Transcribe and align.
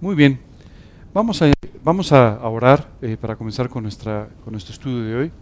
Muy 0.00 0.14
bien, 0.14 0.38
vamos 1.12 1.42
a, 1.42 1.50
vamos 1.82 2.12
a 2.12 2.38
orar 2.48 2.88
eh, 3.02 3.16
para 3.20 3.34
comenzar 3.34 3.68
con, 3.68 3.82
nuestra, 3.82 4.28
con 4.44 4.52
nuestro 4.52 4.72
estudio 4.72 5.02
de 5.02 5.16
hoy. 5.16 5.32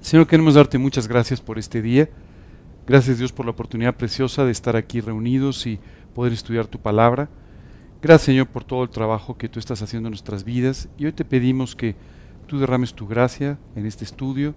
Señor, 0.00 0.26
queremos 0.26 0.54
darte 0.54 0.78
muchas 0.78 1.06
gracias 1.06 1.42
por 1.42 1.58
este 1.58 1.82
día. 1.82 2.08
Gracias 2.86 3.18
Dios 3.18 3.32
por 3.32 3.44
la 3.44 3.50
oportunidad 3.50 3.96
preciosa 3.96 4.46
de 4.46 4.50
estar 4.50 4.76
aquí 4.76 5.02
reunidos 5.02 5.66
y 5.66 5.78
poder 6.14 6.32
estudiar 6.32 6.66
tu 6.66 6.78
palabra. 6.78 7.28
Gracias 8.00 8.22
Señor 8.22 8.46
por 8.46 8.64
todo 8.64 8.82
el 8.82 8.88
trabajo 8.88 9.36
que 9.36 9.50
tú 9.50 9.58
estás 9.58 9.82
haciendo 9.82 10.06
en 10.08 10.12
nuestras 10.12 10.42
vidas 10.42 10.88
y 10.96 11.04
hoy 11.04 11.12
te 11.12 11.26
pedimos 11.26 11.76
que 11.76 11.96
tú 12.46 12.58
derrames 12.58 12.94
tu 12.94 13.06
gracia 13.06 13.58
en 13.76 13.84
este 13.84 14.06
estudio 14.06 14.54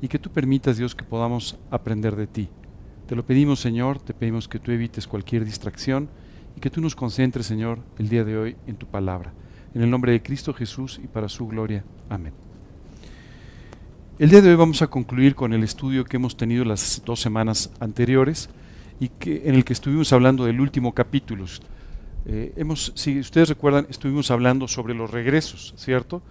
y 0.00 0.06
que 0.06 0.20
tú 0.20 0.30
permitas 0.30 0.76
Dios 0.76 0.94
que 0.94 1.02
podamos 1.02 1.58
aprender 1.72 2.14
de 2.14 2.28
ti. 2.28 2.48
Te 3.08 3.16
lo 3.16 3.26
pedimos 3.26 3.58
Señor, 3.58 3.98
te 3.98 4.14
pedimos 4.14 4.46
que 4.46 4.60
tú 4.60 4.70
evites 4.70 5.08
cualquier 5.08 5.44
distracción 5.44 6.08
y 6.58 6.60
que 6.60 6.70
tú 6.70 6.80
nos 6.80 6.96
concentres 6.96 7.46
Señor 7.46 7.78
el 8.00 8.08
día 8.08 8.24
de 8.24 8.36
hoy 8.36 8.56
en 8.66 8.74
tu 8.74 8.84
palabra. 8.84 9.32
En 9.76 9.80
el 9.80 9.88
nombre 9.88 10.10
de 10.10 10.20
Cristo 10.20 10.52
Jesús 10.52 11.00
y 11.00 11.06
para 11.06 11.28
su 11.28 11.46
gloria. 11.46 11.84
Amén. 12.10 12.32
El 14.18 14.28
día 14.28 14.42
de 14.42 14.50
hoy 14.50 14.56
vamos 14.56 14.82
a 14.82 14.88
concluir 14.88 15.36
con 15.36 15.52
el 15.52 15.62
estudio 15.62 16.04
que 16.04 16.16
hemos 16.16 16.36
tenido 16.36 16.64
las 16.64 17.00
dos 17.04 17.20
semanas 17.20 17.70
anteriores 17.78 18.50
y 18.98 19.08
que, 19.08 19.48
en 19.48 19.54
el 19.54 19.64
que 19.64 19.72
estuvimos 19.72 20.12
hablando 20.12 20.46
del 20.46 20.60
último 20.60 20.92
capítulo. 20.92 21.44
Eh, 22.26 22.52
hemos, 22.56 22.90
si 22.96 23.20
ustedes 23.20 23.50
recuerdan, 23.50 23.86
estuvimos 23.88 24.32
hablando 24.32 24.66
sobre 24.66 24.94
los 24.94 25.12
regresos, 25.12 25.74
¿cierto? 25.76 26.22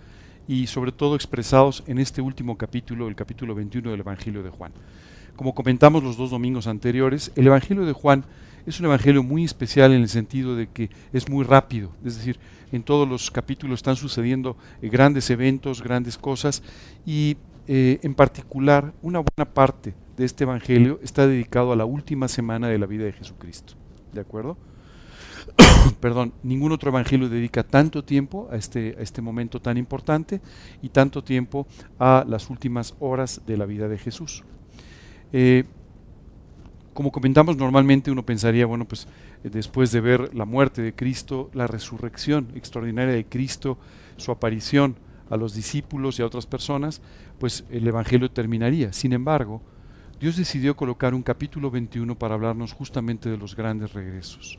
Y 0.46 0.68
sobre 0.68 0.92
todo 0.92 1.16
expresados 1.16 1.86
en 1.88 2.00
este 2.00 2.22
último 2.22 2.58
capítulo, 2.58 3.08
el 3.08 3.16
capítulo 3.16 3.56
21 3.56 3.92
del 3.92 4.02
Evangelio 4.02 4.44
de 4.44 4.50
Juan. 4.50 4.74
Como 5.38 5.56
comentamos 5.56 6.04
los 6.04 6.18
dos 6.18 6.32
domingos 6.32 6.68
anteriores, 6.68 7.32
el 7.38 7.48
Evangelio 7.48 7.86
de 7.86 7.94
Juan 7.94 8.26
es 8.68 8.80
un 8.82 8.86
Evangelio 8.86 9.24
muy 9.24 9.46
especial 9.46 9.94
en 9.94 10.02
el 10.02 10.10
sentido 10.10 10.56
de 10.56 10.68
que 10.68 10.90
es 11.14 11.30
muy 11.30 11.46
rápido, 11.46 11.92
es 12.04 12.18
decir, 12.18 12.38
en 12.72 12.84
todos 12.84 13.08
los 13.08 13.32
capítulos 13.32 13.80
están 13.80 13.96
sucediendo 13.96 14.58
eh, 14.82 14.90
grandes 14.90 15.30
eventos, 15.30 15.82
grandes 15.82 16.18
cosas, 16.18 16.62
y 17.06 17.38
eh, 17.68 18.00
en 18.04 18.14
particular, 18.14 18.94
una 19.02 19.20
buena 19.20 19.52
parte 19.52 19.96
de 20.18 20.26
este 20.26 20.44
Evangelio 20.44 21.00
está 21.02 21.26
dedicado 21.26 21.72
a 21.72 21.78
la 21.78 21.86
última 21.86 22.28
semana 22.28 22.68
de 22.68 22.78
la 22.78 22.86
vida 22.86 23.06
de 23.06 23.14
Jesucristo. 23.14 23.74
¿De 24.14 24.20
acuerdo? 24.20 24.58
Perdón, 26.02 26.34
ningún 26.44 26.74
otro 26.74 26.90
Evangelio 26.90 27.30
dedica 27.30 27.64
tanto 27.64 28.04
tiempo 28.04 28.50
a 28.52 28.58
este, 28.58 28.96
a 29.00 29.02
este 29.02 29.22
momento 29.22 29.62
tan 29.62 29.78
importante 29.78 30.42
y 30.82 30.90
tanto 30.90 31.24
tiempo 31.24 31.68
a 32.00 32.26
las 32.28 32.50
últimas 32.50 32.96
horas 33.00 33.42
de 33.46 33.58
la 33.58 33.66
vida 33.66 33.88
de 33.88 33.98
Jesús. 33.98 34.44
Eh, 35.32 35.66
como 36.98 37.12
comentamos 37.12 37.58
normalmente, 37.58 38.10
uno 38.10 38.26
pensaría, 38.26 38.66
bueno, 38.66 38.86
pues 38.86 39.08
eh, 39.44 39.52
después 39.52 39.92
de 39.92 40.02
ver 40.02 40.34
la 40.34 40.46
muerte 40.46 40.82
de 40.82 40.96
Cristo, 40.96 41.52
la 41.54 41.68
resurrección 41.68 42.48
extraordinaria 42.56 43.14
de 43.14 43.24
Cristo, 43.24 43.78
su 44.16 44.32
aparición, 44.32 44.96
a 45.30 45.38
los 45.38 45.54
discípulos 45.54 46.18
y 46.18 46.24
a 46.24 46.26
otras 46.26 46.48
personas, 46.48 47.04
pues 47.38 47.66
el 47.70 47.88
Evangelio 47.88 48.32
terminaría. 48.32 48.94
Sin 48.94 49.14
embargo, 49.14 49.62
Dios 50.20 50.38
decidió 50.38 50.76
colocar 50.76 51.14
un 51.14 51.22
capítulo 51.22 51.70
21 51.70 52.18
para 52.18 52.34
hablarnos 52.34 52.74
justamente 52.74 53.30
de 53.30 53.38
los 53.38 53.56
grandes 53.56 53.94
regresos. 53.94 54.58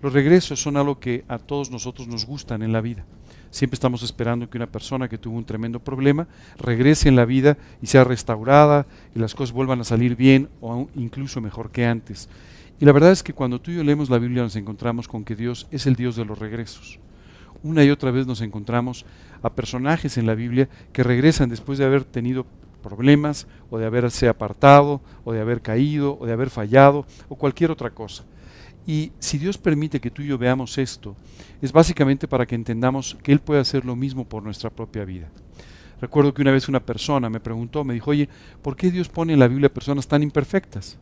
Los 0.00 0.12
regresos 0.12 0.62
son 0.62 0.76
algo 0.76 1.00
que 1.00 1.24
a 1.26 1.38
todos 1.38 1.72
nosotros 1.72 2.06
nos 2.06 2.24
gustan 2.24 2.62
en 2.62 2.70
la 2.70 2.82
vida. 2.82 3.04
Siempre 3.54 3.76
estamos 3.76 4.02
esperando 4.02 4.50
que 4.50 4.58
una 4.58 4.66
persona 4.66 5.08
que 5.08 5.16
tuvo 5.16 5.36
un 5.36 5.44
tremendo 5.44 5.78
problema 5.78 6.26
regrese 6.58 7.08
en 7.08 7.14
la 7.14 7.24
vida 7.24 7.56
y 7.80 7.86
sea 7.86 8.02
restaurada 8.02 8.84
y 9.14 9.20
las 9.20 9.36
cosas 9.36 9.54
vuelvan 9.54 9.80
a 9.80 9.84
salir 9.84 10.16
bien 10.16 10.48
o 10.60 10.88
incluso 10.96 11.40
mejor 11.40 11.70
que 11.70 11.86
antes. 11.86 12.28
Y 12.80 12.84
la 12.84 12.90
verdad 12.90 13.12
es 13.12 13.22
que 13.22 13.32
cuando 13.32 13.60
tú 13.60 13.70
y 13.70 13.76
yo 13.76 13.84
leemos 13.84 14.10
la 14.10 14.18
Biblia 14.18 14.42
nos 14.42 14.56
encontramos 14.56 15.06
con 15.06 15.24
que 15.24 15.36
Dios 15.36 15.68
es 15.70 15.86
el 15.86 15.94
Dios 15.94 16.16
de 16.16 16.24
los 16.24 16.36
regresos. 16.36 16.98
Una 17.62 17.84
y 17.84 17.90
otra 17.90 18.10
vez 18.10 18.26
nos 18.26 18.40
encontramos 18.40 19.06
a 19.40 19.50
personajes 19.50 20.18
en 20.18 20.26
la 20.26 20.34
Biblia 20.34 20.68
que 20.92 21.04
regresan 21.04 21.48
después 21.48 21.78
de 21.78 21.84
haber 21.84 22.02
tenido 22.02 22.46
problemas 22.82 23.46
o 23.70 23.78
de 23.78 23.86
haberse 23.86 24.26
apartado 24.26 25.00
o 25.22 25.32
de 25.32 25.40
haber 25.40 25.62
caído 25.62 26.18
o 26.18 26.26
de 26.26 26.32
haber 26.32 26.50
fallado 26.50 27.06
o 27.28 27.36
cualquier 27.36 27.70
otra 27.70 27.90
cosa. 27.90 28.24
Y 28.86 29.12
si 29.18 29.38
Dios 29.38 29.56
permite 29.56 30.00
que 30.00 30.10
tú 30.10 30.22
y 30.22 30.26
yo 30.26 30.38
veamos 30.38 30.76
esto, 30.78 31.16
es 31.62 31.72
básicamente 31.72 32.28
para 32.28 32.46
que 32.46 32.54
entendamos 32.54 33.16
que 33.22 33.32
Él 33.32 33.40
puede 33.40 33.60
hacer 33.60 33.84
lo 33.84 33.96
mismo 33.96 34.24
por 34.24 34.42
nuestra 34.42 34.70
propia 34.70 35.04
vida. 35.04 35.30
Recuerdo 36.00 36.34
que 36.34 36.42
una 36.42 36.50
vez 36.50 36.68
una 36.68 36.84
persona 36.84 37.30
me 37.30 37.40
preguntó, 37.40 37.82
me 37.84 37.94
dijo, 37.94 38.10
oye, 38.10 38.28
¿por 38.60 38.76
qué 38.76 38.90
Dios 38.90 39.08
pone 39.08 39.32
en 39.32 39.38
la 39.38 39.48
Biblia 39.48 39.72
personas 39.72 40.06
tan 40.06 40.22
imperfectas? 40.22 40.98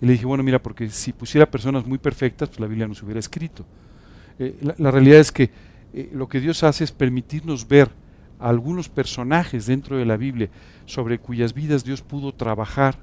Y 0.00 0.06
le 0.06 0.12
dije, 0.12 0.26
bueno, 0.26 0.42
mira, 0.42 0.60
porque 0.60 0.88
si 0.88 1.12
pusiera 1.12 1.50
personas 1.50 1.86
muy 1.86 1.98
perfectas, 1.98 2.48
pues 2.48 2.60
la 2.60 2.66
Biblia 2.66 2.88
no 2.88 2.94
se 2.94 3.04
hubiera 3.04 3.20
escrito. 3.20 3.64
Eh, 4.38 4.56
la 4.78 4.90
realidad 4.90 5.20
es 5.20 5.30
que 5.30 5.50
eh, 5.94 6.10
lo 6.12 6.28
que 6.28 6.40
Dios 6.40 6.62
hace 6.62 6.84
es 6.84 6.92
permitirnos 6.92 7.66
ver 7.68 7.90
a 8.38 8.48
algunos 8.48 8.88
personajes 8.88 9.66
dentro 9.66 9.96
de 9.96 10.04
la 10.04 10.16
Biblia 10.16 10.50
sobre 10.84 11.18
cuyas 11.18 11.54
vidas 11.54 11.84
Dios 11.84 12.02
pudo 12.02 12.34
trabajar 12.34 12.98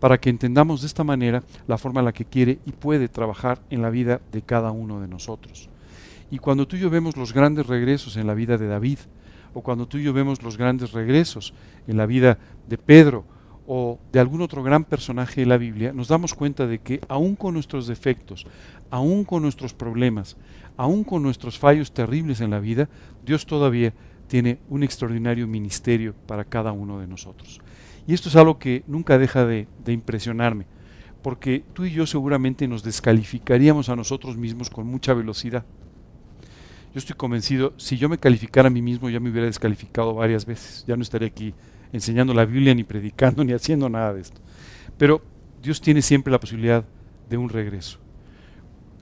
para 0.00 0.18
que 0.18 0.30
entendamos 0.30 0.82
de 0.82 0.86
esta 0.86 1.04
manera 1.04 1.42
la 1.66 1.78
forma 1.78 2.00
en 2.00 2.06
la 2.06 2.12
que 2.12 2.24
quiere 2.24 2.58
y 2.66 2.72
puede 2.72 3.08
trabajar 3.08 3.60
en 3.70 3.82
la 3.82 3.90
vida 3.90 4.20
de 4.32 4.42
cada 4.42 4.70
uno 4.70 5.00
de 5.00 5.08
nosotros. 5.08 5.68
Y 6.30 6.38
cuando 6.38 6.66
tú 6.66 6.76
y 6.76 6.80
yo 6.80 6.90
vemos 6.90 7.16
los 7.16 7.32
grandes 7.32 7.66
regresos 7.66 8.16
en 8.16 8.26
la 8.26 8.34
vida 8.34 8.58
de 8.58 8.66
David, 8.66 8.98
o 9.54 9.62
cuando 9.62 9.86
tú 9.86 9.98
y 9.98 10.02
yo 10.02 10.12
vemos 10.12 10.42
los 10.42 10.58
grandes 10.58 10.92
regresos 10.92 11.54
en 11.86 11.96
la 11.96 12.06
vida 12.06 12.38
de 12.68 12.78
Pedro, 12.78 13.24
o 13.66 13.98
de 14.12 14.20
algún 14.20 14.42
otro 14.42 14.62
gran 14.62 14.84
personaje 14.84 15.40
de 15.40 15.46
la 15.46 15.56
Biblia, 15.56 15.92
nos 15.92 16.08
damos 16.08 16.34
cuenta 16.34 16.66
de 16.66 16.78
que 16.78 17.00
aún 17.08 17.34
con 17.34 17.54
nuestros 17.54 17.86
defectos, 17.86 18.46
aún 18.90 19.24
con 19.24 19.42
nuestros 19.42 19.74
problemas, 19.74 20.36
aún 20.76 21.02
con 21.04 21.22
nuestros 21.22 21.58
fallos 21.58 21.92
terribles 21.92 22.40
en 22.40 22.50
la 22.50 22.60
vida, 22.60 22.88
Dios 23.24 23.46
todavía 23.46 23.92
tiene 24.28 24.58
un 24.68 24.82
extraordinario 24.82 25.46
ministerio 25.46 26.14
para 26.26 26.44
cada 26.44 26.72
uno 26.72 27.00
de 27.00 27.06
nosotros. 27.06 27.60
Y 28.06 28.14
esto 28.14 28.28
es 28.28 28.36
algo 28.36 28.58
que 28.58 28.84
nunca 28.86 29.18
deja 29.18 29.44
de, 29.44 29.66
impresionarme, 29.86 30.66
porque 31.22 31.64
tú 31.72 31.84
y 31.84 31.90
yo 31.90 32.06
seguramente 32.06 32.68
nos 32.68 32.82
descalificaríamos 32.84 33.88
a 33.88 33.96
nosotros 33.96 34.36
mismos 34.36 34.70
con 34.70 34.86
mucha 34.86 35.12
velocidad. 35.12 35.64
Yo 36.94 36.98
estoy 36.98 37.16
convencido, 37.16 37.74
si 37.76 37.98
yo 37.98 38.08
me 38.08 38.18
calificara 38.18 38.68
a 38.68 38.70
mí 38.70 38.80
mismo, 38.80 39.10
ya 39.10 39.20
me 39.20 39.30
hubiera 39.30 39.46
descalificado 39.46 40.14
varias 40.14 40.46
veces. 40.46 40.84
Ya 40.86 40.96
no 40.96 41.02
estaría 41.02 41.28
aquí 41.28 41.52
enseñando 41.92 42.32
la 42.32 42.44
Biblia, 42.44 42.74
ni 42.74 42.84
predicando, 42.84 43.44
ni 43.44 43.52
haciendo 43.52 43.88
nada 43.88 44.14
de 44.14 44.20
esto. 44.20 44.40
Pero 44.96 45.20
Dios 45.62 45.80
tiene 45.80 46.00
siempre 46.00 46.30
la 46.30 46.40
posibilidad 46.40 46.84
de 47.28 47.36
un 47.36 47.48
regreso. 47.48 47.98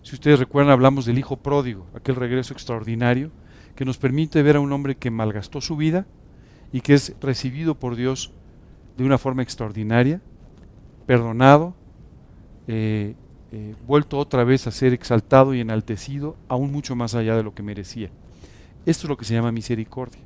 Si 0.03 0.15
ustedes 0.15 0.39
recuerdan, 0.39 0.73
hablamos 0.73 1.05
del 1.05 1.19
Hijo 1.19 1.37
Pródigo, 1.37 1.87
aquel 1.95 2.17
regreso 2.17 2.53
extraordinario 2.53 3.31
que 3.77 3.85
nos 3.85 3.99
permite 3.99 4.43
ver 4.43 4.57
a 4.57 4.61
un 4.61 4.73
hombre 4.73 4.97
que 4.97 5.11
malgastó 5.11 5.61
su 5.61 5.77
vida 5.77 6.07
y 6.73 6.81
que 6.81 6.95
es 6.95 7.15
recibido 7.21 7.79
por 7.79 7.97
Dios 7.97 8.33
de 8.97 9.05
una 9.05 9.19
forma 9.19 9.43
extraordinaria, 9.43 10.21
perdonado, 11.07 11.75
eh, 12.67 13.15
eh, 13.53 13.75
vuelto 13.87 14.19
otra 14.19 14.45
vez 14.45 14.67
a 14.67 14.71
ser 14.71 14.93
exaltado 14.93 15.55
y 15.55 15.61
enaltecido, 15.61 16.37
aún 16.49 16.73
mucho 16.73 16.97
más 16.97 17.15
allá 17.15 17.37
de 17.37 17.43
lo 17.43 17.55
que 17.55 17.63
merecía. 17.63 18.11
Esto 18.87 19.07
es 19.07 19.09
lo 19.09 19.17
que 19.17 19.25
se 19.25 19.35
llama 19.35 19.53
misericordia. 19.53 20.21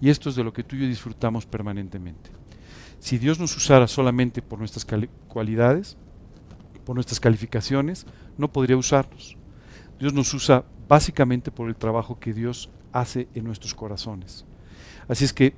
Y 0.00 0.10
esto 0.10 0.28
es 0.28 0.36
de 0.36 0.44
lo 0.44 0.52
que 0.52 0.62
tú 0.62 0.76
y 0.76 0.80
yo 0.80 0.86
disfrutamos 0.86 1.46
permanentemente. 1.46 2.30
Si 3.00 3.18
Dios 3.18 3.38
nos 3.38 3.56
usara 3.56 3.86
solamente 3.86 4.42
por 4.42 4.58
nuestras 4.58 4.86
cualidades, 5.28 5.96
por 6.84 6.94
nuestras 6.94 7.20
calificaciones, 7.20 8.06
no 8.36 8.52
podría 8.52 8.76
usarnos. 8.76 9.36
Dios 9.98 10.12
nos 10.12 10.32
usa 10.34 10.64
básicamente 10.88 11.50
por 11.50 11.68
el 11.68 11.76
trabajo 11.76 12.18
que 12.18 12.32
Dios 12.32 12.70
hace 12.92 13.28
en 13.34 13.44
nuestros 13.44 13.74
corazones. 13.74 14.44
Así 15.08 15.24
es 15.24 15.32
que 15.32 15.54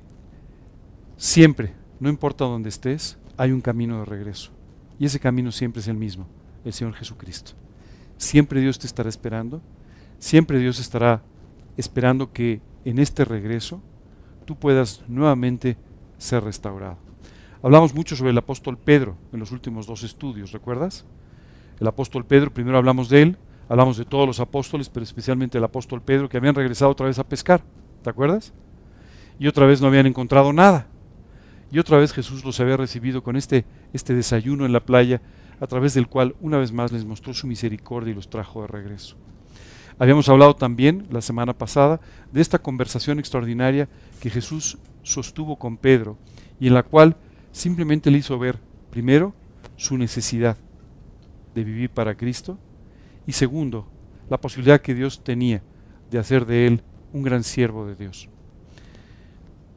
siempre, 1.17 1.73
no 2.01 2.09
importa 2.09 2.43
dónde 2.43 2.67
estés, 2.67 3.17
hay 3.37 3.51
un 3.51 3.61
camino 3.61 3.99
de 3.99 4.05
regreso. 4.05 4.51
Y 4.99 5.05
ese 5.05 5.19
camino 5.19 5.51
siempre 5.51 5.79
es 5.79 5.87
el 5.87 5.95
mismo, 5.95 6.27
el 6.65 6.73
Señor 6.73 6.93
Jesucristo. 6.95 7.53
Siempre 8.17 8.59
Dios 8.59 8.77
te 8.77 8.87
estará 8.87 9.07
esperando, 9.07 9.61
siempre 10.19 10.59
Dios 10.59 10.79
estará 10.79 11.21
esperando 11.77 12.33
que 12.33 12.59
en 12.83 12.99
este 12.99 13.23
regreso 13.23 13.81
tú 14.45 14.57
puedas 14.57 15.03
nuevamente 15.07 15.77
ser 16.17 16.43
restaurado. 16.43 16.97
Hablamos 17.63 17.95
mucho 17.95 18.15
sobre 18.15 18.31
el 18.31 18.37
apóstol 18.37 18.77
Pedro 18.77 19.15
en 19.31 19.39
los 19.39 19.51
últimos 19.51 19.87
dos 19.87 20.03
estudios, 20.03 20.51
¿recuerdas? 20.51 21.05
el 21.81 21.87
apóstol 21.87 22.25
Pedro, 22.25 22.53
primero 22.53 22.77
hablamos 22.77 23.09
de 23.09 23.23
él, 23.23 23.37
hablamos 23.67 23.97
de 23.97 24.05
todos 24.05 24.27
los 24.27 24.39
apóstoles, 24.39 24.87
pero 24.87 25.03
especialmente 25.03 25.57
el 25.57 25.63
apóstol 25.63 25.99
Pedro, 25.99 26.29
que 26.29 26.37
habían 26.37 26.53
regresado 26.53 26.91
otra 26.91 27.07
vez 27.07 27.17
a 27.17 27.27
pescar, 27.27 27.63
¿te 28.03 28.09
acuerdas? 28.09 28.53
Y 29.39 29.47
otra 29.47 29.65
vez 29.65 29.81
no 29.81 29.87
habían 29.87 30.05
encontrado 30.05 30.53
nada. 30.53 30.87
Y 31.71 31.79
otra 31.79 31.97
vez 31.97 32.11
Jesús 32.11 32.43
los 32.43 32.59
había 32.59 32.77
recibido 32.77 33.23
con 33.23 33.35
este, 33.35 33.65
este 33.93 34.13
desayuno 34.13 34.65
en 34.65 34.73
la 34.73 34.85
playa, 34.85 35.21
a 35.59 35.67
través 35.67 35.93
del 35.93 36.07
cual 36.07 36.35
una 36.41 36.57
vez 36.57 36.71
más 36.71 36.91
les 36.91 37.05
mostró 37.05 37.33
su 37.33 37.47
misericordia 37.47 38.11
y 38.11 38.15
los 38.15 38.29
trajo 38.29 38.61
de 38.61 38.67
regreso. 38.67 39.15
Habíamos 39.99 40.27
hablado 40.29 40.55
también 40.55 41.05
la 41.11 41.21
semana 41.21 41.53
pasada 41.53 42.01
de 42.31 42.41
esta 42.41 42.59
conversación 42.59 43.19
extraordinaria 43.19 43.87
que 44.19 44.29
Jesús 44.29 44.79
sostuvo 45.03 45.57
con 45.57 45.77
Pedro 45.77 46.17
y 46.59 46.67
en 46.67 46.73
la 46.73 46.83
cual 46.83 47.15
simplemente 47.51 48.09
le 48.09 48.17
hizo 48.17 48.39
ver, 48.39 48.57
primero, 48.89 49.33
su 49.77 49.97
necesidad 49.97 50.57
de 51.53 51.63
vivir 51.63 51.89
para 51.89 52.15
Cristo 52.15 52.57
y 53.27 53.33
segundo, 53.33 53.87
la 54.29 54.39
posibilidad 54.39 54.81
que 54.81 54.95
Dios 54.95 55.23
tenía 55.23 55.61
de 56.09 56.17
hacer 56.17 56.45
de 56.45 56.67
él 56.67 56.81
un 57.13 57.23
gran 57.23 57.43
siervo 57.43 57.85
de 57.85 57.95
Dios. 57.95 58.29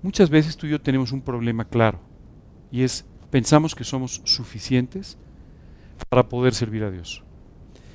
Muchas 0.04 0.28
veces 0.28 0.58
tú 0.58 0.66
y 0.66 0.70
yo 0.70 0.82
tenemos 0.82 1.12
un 1.12 1.22
problema 1.22 1.64
claro 1.64 1.98
y 2.70 2.82
es 2.82 3.06
pensamos 3.30 3.74
que 3.74 3.84
somos 3.84 4.20
suficientes 4.24 5.16
para 6.10 6.28
poder 6.28 6.52
servir 6.52 6.84
a 6.84 6.90
Dios, 6.90 7.22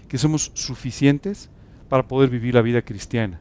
que 0.08 0.18
somos 0.18 0.52
suficientes 0.56 1.52
para 1.88 2.08
poder 2.08 2.32
vivir 2.32 2.56
la 2.56 2.64
vida 2.64 2.82
cristiana. 2.82 3.40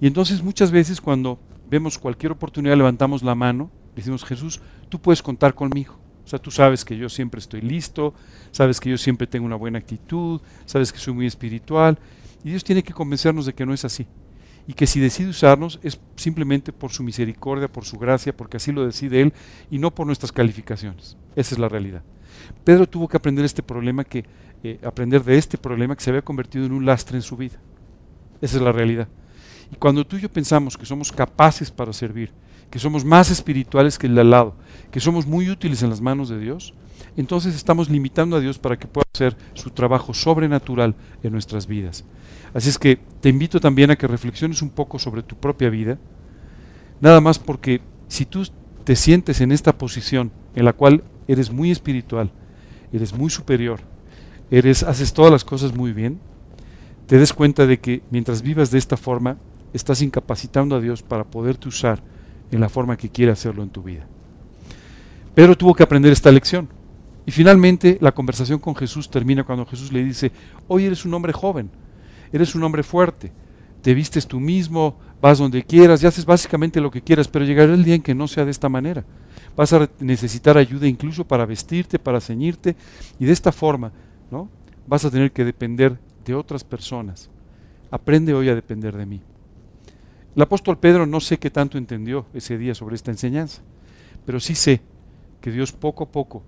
Y 0.00 0.06
entonces 0.06 0.44
muchas 0.44 0.70
veces 0.70 1.00
cuando 1.00 1.40
vemos 1.68 1.98
cualquier 1.98 2.30
oportunidad 2.30 2.76
levantamos 2.76 3.24
la 3.24 3.34
mano, 3.34 3.68
decimos 3.96 4.24
Jesús, 4.24 4.60
tú 4.88 5.00
puedes 5.00 5.20
contar 5.20 5.52
conmigo. 5.52 5.98
O 6.24 6.28
sea, 6.28 6.38
tú 6.38 6.52
sabes 6.52 6.84
que 6.84 6.96
yo 6.96 7.08
siempre 7.08 7.40
estoy 7.40 7.62
listo, 7.62 8.14
sabes 8.52 8.78
que 8.78 8.90
yo 8.90 8.96
siempre 8.96 9.26
tengo 9.26 9.44
una 9.44 9.56
buena 9.56 9.80
actitud, 9.80 10.40
sabes 10.66 10.92
que 10.92 11.00
soy 11.00 11.14
muy 11.14 11.26
espiritual. 11.26 11.98
Y 12.44 12.50
Dios 12.50 12.62
tiene 12.62 12.84
que 12.84 12.92
convencernos 12.92 13.44
de 13.44 13.54
que 13.54 13.66
no 13.66 13.74
es 13.74 13.84
así. 13.84 14.06
Y 14.66 14.74
que 14.74 14.86
si 14.86 15.00
decide 15.00 15.30
usarnos 15.30 15.80
es 15.82 16.00
simplemente 16.16 16.72
por 16.72 16.92
su 16.92 17.02
misericordia, 17.02 17.68
por 17.68 17.84
su 17.84 17.98
gracia, 17.98 18.36
porque 18.36 18.58
así 18.58 18.70
lo 18.72 18.86
decide 18.86 19.20
Él 19.20 19.32
y 19.70 19.78
no 19.78 19.92
por 19.92 20.06
nuestras 20.06 20.32
calificaciones. 20.32 21.16
Esa 21.34 21.54
es 21.54 21.58
la 21.58 21.68
realidad. 21.68 22.02
Pedro 22.64 22.88
tuvo 22.88 23.08
que 23.08 23.16
aprender 23.16 23.44
este 23.44 23.62
problema 23.62 24.04
que 24.04 24.24
eh, 24.64 24.78
aprender 24.84 25.24
de 25.24 25.36
este 25.36 25.58
problema 25.58 25.96
que 25.96 26.04
se 26.04 26.10
había 26.10 26.22
convertido 26.22 26.64
en 26.64 26.72
un 26.72 26.86
lastre 26.86 27.16
en 27.16 27.22
su 27.22 27.36
vida. 27.36 27.58
Esa 28.40 28.56
es 28.56 28.62
la 28.62 28.70
realidad. 28.70 29.08
Y 29.72 29.76
cuando 29.76 30.06
tú 30.06 30.16
y 30.16 30.20
yo 30.20 30.28
pensamos 30.28 30.76
que 30.76 30.86
somos 30.86 31.10
capaces 31.10 31.70
para 31.70 31.92
servir, 31.92 32.30
que 32.70 32.78
somos 32.78 33.04
más 33.04 33.30
espirituales 33.30 33.98
que 33.98 34.06
el 34.06 34.14
de 34.14 34.20
al 34.20 34.30
lado, 34.30 34.54
que 34.90 35.00
somos 35.00 35.26
muy 35.26 35.50
útiles 35.50 35.82
en 35.82 35.90
las 35.90 36.00
manos 36.00 36.28
de 36.28 36.38
Dios, 36.38 36.74
entonces 37.16 37.54
estamos 37.54 37.90
limitando 37.90 38.36
a 38.36 38.40
Dios 38.40 38.58
para 38.58 38.78
que 38.78 38.86
pueda 38.86 39.06
hacer 39.12 39.36
su 39.54 39.70
trabajo 39.70 40.14
sobrenatural 40.14 40.94
en 41.22 41.32
nuestras 41.32 41.66
vidas. 41.66 42.04
Así 42.54 42.68
es 42.68 42.78
que 42.78 42.98
te 43.20 43.28
invito 43.28 43.60
también 43.60 43.90
a 43.90 43.96
que 43.96 44.06
reflexiones 44.06 44.62
un 44.62 44.70
poco 44.70 44.98
sobre 44.98 45.22
tu 45.22 45.36
propia 45.36 45.70
vida, 45.70 45.98
nada 47.00 47.20
más 47.20 47.38
porque 47.38 47.80
si 48.08 48.26
tú 48.26 48.46
te 48.84 48.96
sientes 48.96 49.40
en 49.40 49.52
esta 49.52 49.78
posición 49.78 50.32
en 50.54 50.64
la 50.64 50.72
cual 50.72 51.04
eres 51.28 51.50
muy 51.50 51.70
espiritual, 51.70 52.30
eres 52.92 53.14
muy 53.14 53.30
superior, 53.30 53.80
eres 54.50 54.82
haces 54.82 55.12
todas 55.12 55.32
las 55.32 55.44
cosas 55.44 55.74
muy 55.74 55.92
bien, 55.92 56.20
te 57.06 57.18
des 57.18 57.32
cuenta 57.32 57.66
de 57.66 57.78
que 57.78 58.02
mientras 58.10 58.42
vivas 58.42 58.70
de 58.70 58.78
esta 58.78 58.96
forma, 58.96 59.38
estás 59.72 60.02
incapacitando 60.02 60.76
a 60.76 60.80
Dios 60.80 61.02
para 61.02 61.24
poderte 61.24 61.68
usar 61.68 62.02
en 62.50 62.60
la 62.60 62.68
forma 62.68 62.96
que 62.96 63.08
quiere 63.08 63.32
hacerlo 63.32 63.62
en 63.62 63.70
tu 63.70 63.82
vida. 63.82 64.06
Pedro 65.34 65.56
tuvo 65.56 65.74
que 65.74 65.82
aprender 65.82 66.12
esta 66.12 66.30
lección. 66.30 66.68
Y 67.24 67.30
finalmente 67.30 67.98
la 68.00 68.12
conversación 68.12 68.58
con 68.58 68.74
Jesús 68.74 69.08
termina 69.08 69.44
cuando 69.44 69.64
Jesús 69.64 69.92
le 69.92 70.04
dice, 70.04 70.32
hoy 70.68 70.86
eres 70.86 71.04
un 71.04 71.14
hombre 71.14 71.32
joven, 71.32 71.70
eres 72.32 72.54
un 72.54 72.62
hombre 72.62 72.82
fuerte, 72.82 73.32
te 73.82 73.94
vistes 73.94 74.26
tú 74.26 74.40
mismo, 74.40 74.98
vas 75.20 75.38
donde 75.38 75.62
quieras 75.64 76.02
y 76.02 76.06
haces 76.06 76.24
básicamente 76.24 76.80
lo 76.80 76.90
que 76.90 77.02
quieras, 77.02 77.28
pero 77.28 77.44
llegará 77.44 77.74
el 77.74 77.84
día 77.84 77.96
en 77.96 78.02
que 78.02 78.14
no 78.14 78.28
sea 78.28 78.44
de 78.44 78.50
esta 78.50 78.68
manera. 78.68 79.04
Vas 79.56 79.72
a 79.72 79.88
necesitar 80.00 80.56
ayuda 80.56 80.86
incluso 80.86 81.24
para 81.24 81.44
vestirte, 81.44 81.98
para 81.98 82.20
ceñirte, 82.20 82.76
y 83.18 83.24
de 83.24 83.32
esta 83.32 83.52
forma 83.52 83.92
¿no? 84.30 84.48
vas 84.86 85.04
a 85.04 85.10
tener 85.10 85.32
que 85.32 85.44
depender 85.44 85.98
de 86.24 86.34
otras 86.34 86.64
personas. 86.64 87.28
Aprende 87.90 88.32
hoy 88.32 88.48
a 88.48 88.54
depender 88.54 88.96
de 88.96 89.06
mí. 89.06 89.20
El 90.34 90.42
apóstol 90.42 90.78
Pedro 90.78 91.06
no 91.06 91.20
sé 91.20 91.38
qué 91.38 91.50
tanto 91.50 91.76
entendió 91.76 92.24
ese 92.32 92.56
día 92.56 92.74
sobre 92.74 92.94
esta 92.94 93.10
enseñanza, 93.10 93.60
pero 94.24 94.40
sí 94.40 94.54
sé 94.54 94.80
que 95.40 95.50
Dios 95.50 95.72
poco 95.72 96.04
a 96.04 96.08
poco 96.08 96.42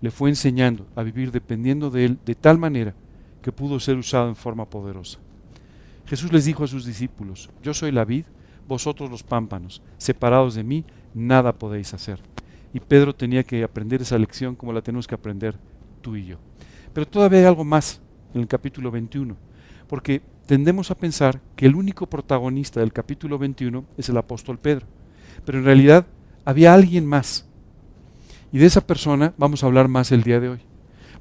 le 0.00 0.10
fue 0.10 0.28
enseñando 0.28 0.86
a 0.94 1.02
vivir 1.02 1.32
dependiendo 1.32 1.90
de 1.90 2.04
él 2.04 2.18
de 2.24 2.34
tal 2.34 2.58
manera 2.58 2.94
que 3.42 3.52
pudo 3.52 3.80
ser 3.80 3.96
usado 3.96 4.28
en 4.28 4.36
forma 4.36 4.66
poderosa. 4.66 5.18
Jesús 6.06 6.32
les 6.32 6.44
dijo 6.44 6.64
a 6.64 6.68
sus 6.68 6.84
discípulos, 6.84 7.50
yo 7.62 7.72
soy 7.72 7.90
la 7.90 8.04
vid, 8.04 8.24
vosotros 8.68 9.10
los 9.10 9.22
pámpanos, 9.22 9.82
separados 9.98 10.54
de 10.54 10.64
mí, 10.64 10.84
nada 11.14 11.52
podéis 11.52 11.94
hacer. 11.94 12.20
Y 12.72 12.80
Pedro 12.80 13.14
tenía 13.14 13.44
que 13.44 13.62
aprender 13.62 14.02
esa 14.02 14.18
lección 14.18 14.56
como 14.56 14.72
la 14.72 14.82
tenemos 14.82 15.06
que 15.06 15.14
aprender 15.14 15.56
tú 16.02 16.16
y 16.16 16.26
yo. 16.26 16.38
Pero 16.92 17.06
todavía 17.06 17.40
hay 17.40 17.44
algo 17.46 17.64
más 17.64 18.00
en 18.34 18.40
el 18.40 18.46
capítulo 18.46 18.90
21, 18.90 19.36
porque 19.86 20.22
tendemos 20.46 20.90
a 20.90 20.96
pensar 20.96 21.40
que 21.56 21.66
el 21.66 21.74
único 21.74 22.06
protagonista 22.06 22.80
del 22.80 22.92
capítulo 22.92 23.38
21 23.38 23.84
es 23.96 24.08
el 24.08 24.16
apóstol 24.16 24.58
Pedro. 24.58 24.86
Pero 25.44 25.58
en 25.58 25.64
realidad 25.64 26.06
había 26.44 26.74
alguien 26.74 27.06
más. 27.06 27.46
Y 28.52 28.58
de 28.58 28.66
esa 28.66 28.86
persona 28.86 29.34
vamos 29.36 29.62
a 29.62 29.66
hablar 29.66 29.88
más 29.88 30.12
el 30.12 30.22
día 30.22 30.40
de 30.40 30.50
hoy. 30.50 30.60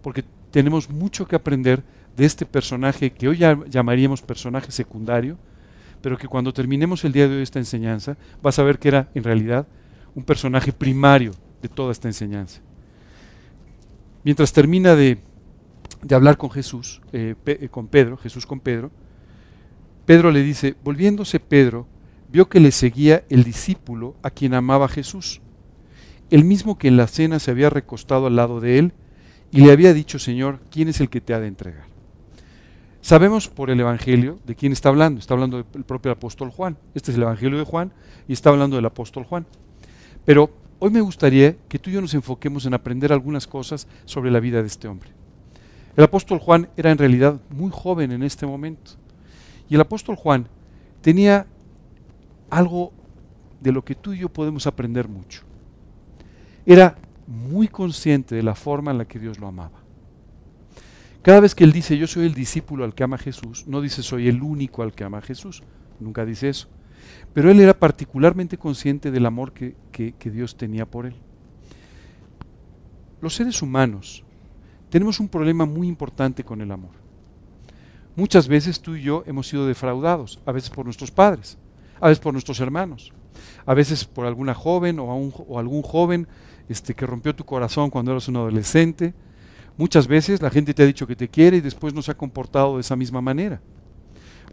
Porque 0.01 0.23
tenemos 0.51 0.89
mucho 0.89 1.27
que 1.27 1.35
aprender 1.35 1.83
de 2.15 2.25
este 2.25 2.45
personaje 2.45 3.11
que 3.11 3.27
hoy 3.27 3.39
llamaríamos 3.69 4.21
personaje 4.21 4.71
secundario, 4.71 5.37
pero 6.01 6.17
que 6.17 6.27
cuando 6.27 6.53
terminemos 6.53 7.03
el 7.05 7.11
día 7.11 7.27
de 7.27 7.37
hoy 7.37 7.43
esta 7.43 7.59
enseñanza, 7.59 8.17
vas 8.41 8.59
a 8.59 8.63
ver 8.63 8.77
que 8.77 8.89
era 8.89 9.09
en 9.15 9.23
realidad 9.23 9.65
un 10.15 10.23
personaje 10.23 10.71
primario 10.71 11.31
de 11.61 11.69
toda 11.69 11.91
esta 11.91 12.07
enseñanza. 12.07 12.61
Mientras 14.23 14.53
termina 14.53 14.95
de, 14.95 15.17
de 16.01 16.15
hablar 16.15 16.37
con 16.37 16.51
Jesús, 16.51 17.01
eh, 17.13 17.35
eh, 17.45 17.69
con 17.69 17.87
Pedro, 17.87 18.17
Jesús 18.17 18.45
con 18.45 18.59
Pedro, 18.59 18.91
Pedro 20.05 20.31
le 20.31 20.43
dice, 20.43 20.75
volviéndose 20.83 21.39
Pedro, 21.39 21.87
vio 22.31 22.49
que 22.49 22.59
le 22.59 22.71
seguía 22.71 23.23
el 23.29 23.43
discípulo 23.43 24.15
a 24.23 24.29
quien 24.29 24.53
amaba 24.53 24.87
Jesús, 24.87 25.41
el 26.29 26.43
mismo 26.43 26.77
que 26.77 26.87
en 26.87 26.97
la 26.97 27.07
cena 27.07 27.39
se 27.39 27.51
había 27.51 27.69
recostado 27.69 28.27
al 28.27 28.35
lado 28.35 28.59
de 28.59 28.79
él 28.79 28.93
y 29.51 29.61
le 29.61 29.71
había 29.71 29.93
dicho, 29.93 30.19
Señor, 30.19 30.59
¿quién 30.71 30.89
es 30.89 30.99
el 30.99 31.09
que 31.09 31.21
te 31.21 31.33
ha 31.33 31.39
de 31.39 31.47
entregar? 31.47 31.92
Sabemos 33.03 33.49
por 33.49 33.69
el 33.69 33.81
Evangelio 33.81 34.39
de 34.45 34.55
quién 34.55 34.71
está 34.71 34.87
hablando, 34.87 35.19
está 35.19 35.33
hablando 35.33 35.57
del 35.61 35.83
propio 35.83 36.09
apóstol 36.13 36.51
Juan, 36.51 36.77
este 36.95 37.11
es 37.11 37.17
el 37.17 37.23
Evangelio 37.23 37.57
de 37.57 37.65
Juan 37.65 37.91
y 38.29 38.31
está 38.31 38.49
hablando 38.49 38.77
del 38.77 38.85
apóstol 38.85 39.25
Juan. 39.25 39.45
Pero 40.23 40.49
hoy 40.79 40.89
me 40.89 41.01
gustaría 41.01 41.57
que 41.67 41.77
tú 41.77 41.89
y 41.89 41.93
yo 41.93 41.99
nos 41.99 42.13
enfoquemos 42.13 42.65
en 42.65 42.73
aprender 42.73 43.11
algunas 43.11 43.45
cosas 43.45 43.89
sobre 44.05 44.31
la 44.31 44.39
vida 44.39 44.61
de 44.61 44.67
este 44.67 44.87
hombre. 44.87 45.09
El 45.97 46.05
apóstol 46.05 46.39
Juan 46.39 46.69
era 46.77 46.91
en 46.91 46.97
realidad 46.97 47.41
muy 47.49 47.71
joven 47.73 48.13
en 48.13 48.23
este 48.23 48.45
momento. 48.45 48.91
Y 49.69 49.75
el 49.75 49.81
apóstol 49.81 50.15
Juan 50.15 50.47
tenía 51.01 51.45
algo 52.49 52.93
de 53.59 53.73
lo 53.73 53.83
que 53.83 53.95
tú 53.95 54.13
y 54.13 54.19
yo 54.19 54.29
podemos 54.29 54.65
aprender 54.65 55.09
mucho. 55.09 55.41
Era 56.65 56.95
muy 57.27 57.67
consciente 57.67 58.33
de 58.33 58.43
la 58.43 58.55
forma 58.55 58.91
en 58.91 58.99
la 58.99 59.05
que 59.05 59.19
Dios 59.19 59.39
lo 59.39 59.47
amaba. 59.47 59.82
Cada 61.23 61.39
vez 61.39 61.55
que 61.55 61.63
él 61.63 61.71
dice 61.71 61.97
yo 61.97 62.05
soy 62.05 62.25
el 62.25 62.35
discípulo 62.35 62.83
al 62.83 62.93
que 62.93 63.03
ama 63.03 63.17
Jesús, 63.17 63.65
no 63.65 63.81
dice 63.81 64.03
soy 64.03 64.27
el 64.27 64.41
único 64.43 64.83
al 64.83 64.93
que 64.93 65.03
ama 65.03 65.21
Jesús, 65.21 65.63
nunca 65.99 66.25
dice 66.25 66.49
eso. 66.49 66.67
Pero 67.33 67.49
él 67.49 67.59
era 67.59 67.73
particularmente 67.73 68.57
consciente 68.57 69.09
del 69.09 69.25
amor 69.25 69.53
que, 69.53 69.75
que 69.91 70.29
Dios 70.29 70.55
tenía 70.55 70.85
por 70.85 71.05
él. 71.07 71.15
Los 73.21 73.35
seres 73.35 73.61
humanos 73.61 74.23
tenemos 74.89 75.19
un 75.19 75.27
problema 75.27 75.65
muy 75.65 75.87
importante 75.87 76.43
con 76.43 76.61
el 76.61 76.71
amor. 76.71 76.91
Muchas 78.15 78.47
veces 78.47 78.79
tú 78.79 78.95
y 78.95 79.01
yo 79.01 79.23
hemos 79.25 79.47
sido 79.47 79.65
defraudados, 79.65 80.39
a 80.45 80.51
veces 80.51 80.69
por 80.69 80.85
nuestros 80.85 81.09
padres, 81.09 81.57
a 81.99 82.09
veces 82.09 82.19
por 82.19 82.33
nuestros 82.33 82.59
hermanos, 82.59 83.11
a 83.65 83.73
veces 83.73 84.05
por 84.05 84.27
alguna 84.27 84.53
joven 84.53 84.99
o, 84.99 85.57
algún 85.57 85.81
joven 85.81 86.27
este, 86.69 86.93
que 86.93 87.07
rompió 87.07 87.35
tu 87.35 87.43
corazón 87.43 87.89
cuando 87.89 88.11
eras 88.11 88.27
un 88.27 88.35
adolescente. 88.35 89.15
Muchas 89.77 90.07
veces 90.07 90.41
la 90.41 90.49
gente 90.49 90.73
te 90.73 90.83
ha 90.83 90.85
dicho 90.85 91.07
que 91.07 91.15
te 91.15 91.27
quiere 91.27 91.57
y 91.57 91.61
después 91.61 91.93
no 91.93 92.01
se 92.01 92.11
ha 92.11 92.17
comportado 92.17 92.75
de 92.75 92.81
esa 92.81 92.95
misma 92.95 93.21
manera. 93.21 93.59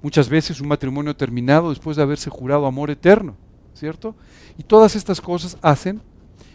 Muchas 0.02 0.28
veces 0.28 0.60
un 0.60 0.68
matrimonio 0.68 1.14
terminado 1.14 1.68
después 1.68 1.96
de 1.96 2.02
haberse 2.02 2.30
jurado 2.30 2.66
amor 2.66 2.90
eterno, 2.90 3.36
¿cierto? 3.74 4.14
Y 4.56 4.62
todas 4.62 4.96
estas 4.96 5.20
cosas 5.20 5.58
hacen 5.60 6.00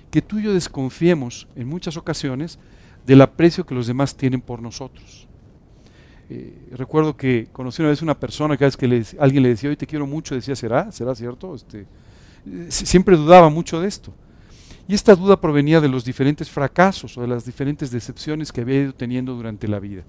que 0.09 0.21
tú 0.21 0.39
y 0.39 0.43
yo 0.43 0.53
desconfiemos 0.53 1.47
en 1.55 1.67
muchas 1.67 1.95
ocasiones 1.95 2.57
del 3.05 3.21
aprecio 3.21 3.65
que 3.65 3.75
los 3.75 3.85
demás 3.85 4.15
tienen 4.15 4.41
por 4.41 4.61
nosotros. 4.61 5.27
Eh, 6.27 6.69
recuerdo 6.71 7.15
que 7.15 7.47
conocí 7.51 7.83
una 7.83 7.89
vez 7.89 8.01
una 8.01 8.19
persona, 8.19 8.57
que 8.57 8.65
alguien 9.19 9.43
le 9.43 9.49
decía, 9.49 9.69
hoy 9.69 9.77
te 9.77 9.85
quiero 9.85 10.07
mucho, 10.07 10.33
decía, 10.33 10.55
¿será? 10.55 10.91
¿Será 10.91 11.13
cierto? 11.13 11.53
Este, 11.53 11.85
eh, 12.47 12.67
siempre 12.69 13.15
dudaba 13.15 13.49
mucho 13.49 13.79
de 13.79 13.87
esto. 13.87 14.11
Y 14.87 14.93
esta 14.93 15.15
duda 15.15 15.41
provenía 15.41 15.81
de 15.81 15.89
los 15.89 16.05
diferentes 16.05 16.49
fracasos 16.49 17.17
o 17.17 17.21
de 17.21 17.27
las 17.27 17.45
diferentes 17.45 17.89
decepciones 17.89 18.51
que 18.51 18.61
había 18.61 18.81
ido 18.81 18.93
teniendo 18.93 19.33
durante 19.33 19.67
la 19.67 19.79
vida. 19.79 20.03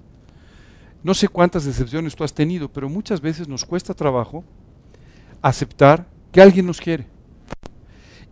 No 1.03 1.13
sé 1.13 1.27
cuántas 1.27 1.65
decepciones 1.65 2.15
tú 2.15 2.23
has 2.23 2.33
tenido, 2.33 2.69
pero 2.69 2.89
muchas 2.89 3.21
veces 3.21 3.47
nos 3.47 3.65
cuesta 3.65 3.93
trabajo 3.93 4.43
aceptar 5.41 6.07
que 6.31 6.41
alguien 6.41 6.65
nos 6.65 6.79
quiere. 6.79 7.07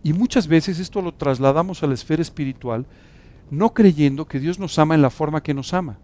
Y 0.02 0.12
muchas 0.12 0.46
veces 0.46 0.78
esto 0.78 1.02
lo 1.02 1.12
trasladamos 1.12 1.82
a 1.82 1.86
la 1.86 1.94
esfera 1.94 2.22
espiritual, 2.22 2.86
no 3.50 3.74
creyendo 3.74 4.26
que 4.26 4.38
Dios 4.38 4.58
nos 4.58 4.78
ama 4.78 4.94
en 4.94 5.02
la 5.02 5.10
forma 5.10 5.42
que 5.42 5.54
nos 5.54 5.74
ama. 5.74 5.98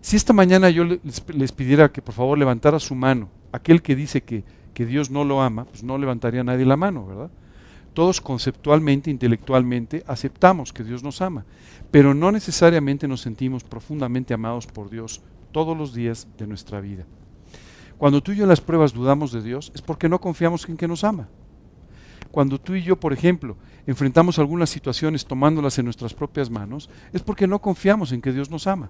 Si 0.00 0.16
esta 0.16 0.32
mañana 0.32 0.70
yo 0.70 0.84
les, 0.84 1.52
pidiera 1.52 1.92
que 1.92 2.02
por 2.02 2.14
favor 2.14 2.38
levantara 2.38 2.80
su 2.80 2.94
mano, 2.94 3.28
aquel 3.52 3.82
que 3.82 3.94
dice 3.94 4.22
que, 4.22 4.42
que 4.72 4.86
Dios 4.86 5.10
no 5.10 5.24
lo 5.24 5.42
ama, 5.42 5.66
pues 5.66 5.84
no 5.84 5.98
levantaría 5.98 6.42
nadie 6.42 6.64
la 6.64 6.76
mano, 6.76 7.06
¿verdad? 7.06 7.30
Todos 8.00 8.22
conceptualmente, 8.22 9.10
intelectualmente, 9.10 10.04
aceptamos 10.06 10.72
que 10.72 10.84
Dios 10.84 11.02
nos 11.02 11.20
ama, 11.20 11.44
pero 11.90 12.14
no 12.14 12.32
necesariamente 12.32 13.06
nos 13.06 13.20
sentimos 13.20 13.62
profundamente 13.62 14.32
amados 14.32 14.66
por 14.66 14.88
Dios 14.88 15.20
todos 15.52 15.76
los 15.76 15.92
días 15.92 16.26
de 16.38 16.46
nuestra 16.46 16.80
vida. 16.80 17.04
Cuando 17.98 18.22
tú 18.22 18.32
y 18.32 18.36
yo 18.36 18.44
en 18.44 18.48
las 18.48 18.62
pruebas 18.62 18.94
dudamos 18.94 19.32
de 19.32 19.42
Dios, 19.42 19.70
es 19.74 19.82
porque 19.82 20.08
no 20.08 20.18
confiamos 20.18 20.66
en 20.66 20.78
que 20.78 20.88
nos 20.88 21.04
ama. 21.04 21.28
Cuando 22.30 22.58
tú 22.58 22.74
y 22.74 22.82
yo, 22.82 22.98
por 22.98 23.12
ejemplo, 23.12 23.58
enfrentamos 23.86 24.38
algunas 24.38 24.70
situaciones 24.70 25.26
tomándolas 25.26 25.78
en 25.78 25.84
nuestras 25.84 26.14
propias 26.14 26.48
manos, 26.48 26.88
es 27.12 27.20
porque 27.20 27.46
no 27.46 27.60
confiamos 27.60 28.12
en 28.12 28.22
que 28.22 28.32
Dios 28.32 28.48
nos 28.48 28.66
ama. 28.66 28.88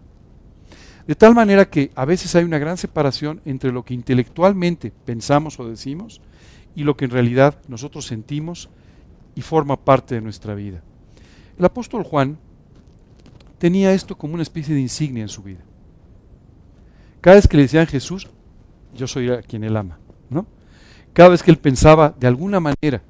De 1.09 1.17
tal 1.17 1.35
manera 1.35 1.69
que 1.69 1.91
a 1.97 2.05
veces 2.05 2.37
hay 2.37 2.45
una 2.45 2.61
gran 2.61 2.77
separación 2.77 3.41
entre 3.45 3.73
lo 3.73 3.85
que 3.85 3.93
intelectualmente 3.93 4.93
pensamos 5.05 5.59
o 5.59 5.69
decimos 5.69 6.21
y 6.77 6.85
lo 6.85 6.97
que 6.97 7.07
en 7.07 7.11
realidad 7.11 7.61
nosotros 7.67 8.07
sentimos 8.07 8.71
y 9.35 9.43
forma 9.43 9.77
parte 9.77 10.15
de 10.15 10.21
nuestra 10.21 10.55
vida. 10.55 10.83
El 11.59 11.65
apóstol 11.65 12.05
Juan 12.05 12.39
tenía 13.59 13.93
esto 13.93 14.17
como 14.17 14.35
una 14.35 14.43
especie 14.43 14.75
de 14.75 14.81
insignia 14.81 15.23
en 15.23 15.29
su 15.29 15.43
vida. 15.43 15.61
Cada 17.21 17.37
vez 17.37 17.47
que 17.47 17.57
le 17.57 17.65
decían 17.65 17.87
Jesús, 17.87 18.29
yo 18.95 19.07
soy 19.07 19.31
a 19.31 19.43
quien 19.43 19.65
él 19.65 19.77
ama, 19.77 19.99
¿no? 20.31 20.47
Cada 21.13 21.29
vez 21.29 21.43
que 21.43 21.51
él 21.51 21.59
pensaba 21.59 22.15
de 22.19 22.27
alguna 22.27 22.61
manera 22.61 23.03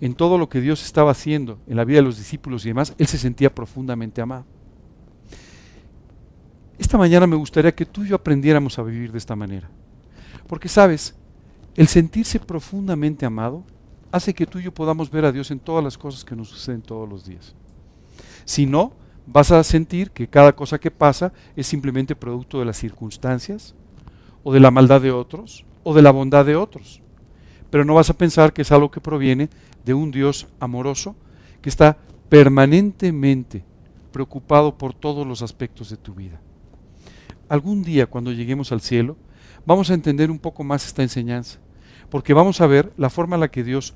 en 0.00 0.14
todo 0.14 0.36
lo 0.36 0.48
que 0.48 0.60
Dios 0.60 0.84
estaba 0.84 1.12
haciendo 1.12 1.58
en 1.66 1.76
la 1.76 1.84
vida 1.84 1.98
de 1.98 2.04
los 2.04 2.18
discípulos 2.18 2.64
y 2.64 2.68
demás, 2.68 2.94
él 2.98 3.06
se 3.06 3.18
sentía 3.18 3.54
profundamente 3.54 4.20
amado. 4.20 4.44
Esta 6.78 6.98
mañana 6.98 7.26
me 7.26 7.36
gustaría 7.36 7.74
que 7.74 7.86
tú 7.86 8.04
y 8.04 8.08
yo 8.08 8.16
aprendiéramos 8.16 8.78
a 8.78 8.82
vivir 8.82 9.10
de 9.10 9.18
esta 9.18 9.34
manera. 9.34 9.70
Porque 10.46 10.68
sabes, 10.68 11.14
el 11.74 11.88
sentirse 11.88 12.38
profundamente 12.38 13.24
amado 13.24 13.64
hace 14.12 14.34
que 14.34 14.46
tú 14.46 14.58
y 14.58 14.64
yo 14.64 14.72
podamos 14.72 15.10
ver 15.10 15.24
a 15.24 15.32
Dios 15.32 15.50
en 15.50 15.58
todas 15.58 15.82
las 15.82 15.98
cosas 15.98 16.24
que 16.24 16.36
nos 16.36 16.48
suceden 16.48 16.82
todos 16.82 17.08
los 17.08 17.24
días. 17.24 17.54
Si 18.44 18.66
no, 18.66 18.92
vas 19.26 19.50
a 19.50 19.62
sentir 19.64 20.10
que 20.10 20.28
cada 20.28 20.54
cosa 20.54 20.78
que 20.78 20.90
pasa 20.90 21.32
es 21.56 21.66
simplemente 21.66 22.16
producto 22.16 22.58
de 22.58 22.64
las 22.64 22.76
circunstancias, 22.76 23.74
o 24.44 24.52
de 24.52 24.60
la 24.60 24.70
maldad 24.70 25.00
de 25.00 25.10
otros, 25.10 25.64
o 25.82 25.92
de 25.92 26.02
la 26.02 26.12
bondad 26.12 26.46
de 26.46 26.54
otros. 26.54 27.00
Pero 27.68 27.84
no 27.84 27.94
vas 27.94 28.10
a 28.10 28.16
pensar 28.16 28.52
que 28.52 28.62
es 28.62 28.70
algo 28.70 28.92
que 28.92 29.00
proviene 29.00 29.48
de 29.84 29.92
un 29.92 30.12
Dios 30.12 30.46
amoroso 30.60 31.16
que 31.60 31.68
está 31.68 31.98
permanentemente 32.28 33.64
preocupado 34.12 34.78
por 34.78 34.94
todos 34.94 35.26
los 35.26 35.42
aspectos 35.42 35.90
de 35.90 35.96
tu 35.96 36.14
vida. 36.14 36.40
Algún 37.48 37.82
día 37.82 38.06
cuando 38.06 38.32
lleguemos 38.32 38.70
al 38.70 38.80
cielo, 38.80 39.16
vamos 39.64 39.90
a 39.90 39.94
entender 39.94 40.30
un 40.30 40.38
poco 40.38 40.62
más 40.62 40.86
esta 40.86 41.02
enseñanza, 41.02 41.58
porque 42.10 42.34
vamos 42.34 42.60
a 42.60 42.66
ver 42.66 42.92
la 42.96 43.10
forma 43.10 43.36
en 43.36 43.40
la 43.40 43.50
que 43.50 43.64
Dios 43.64 43.94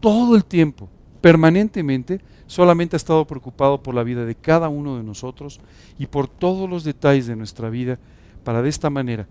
todo 0.00 0.36
el 0.36 0.44
tiempo, 0.44 0.88
permanentemente, 1.20 2.20
solamente 2.46 2.96
ha 2.96 2.98
estado 2.98 3.26
preocupado 3.26 3.82
por 3.82 3.94
la 3.94 4.02
vida 4.02 4.24
de 4.24 4.34
cada 4.34 4.68
uno 4.68 4.96
de 4.96 5.02
nosotros 5.02 5.60
y 5.98 6.06
por 6.06 6.28
todos 6.28 6.68
los 6.68 6.84
detalles 6.84 7.26
de 7.26 7.36
nuestra 7.36 7.70
vida, 7.70 7.98
para 8.44 8.62
de 8.62 8.68
esta 8.68 8.90
manera 8.90 9.26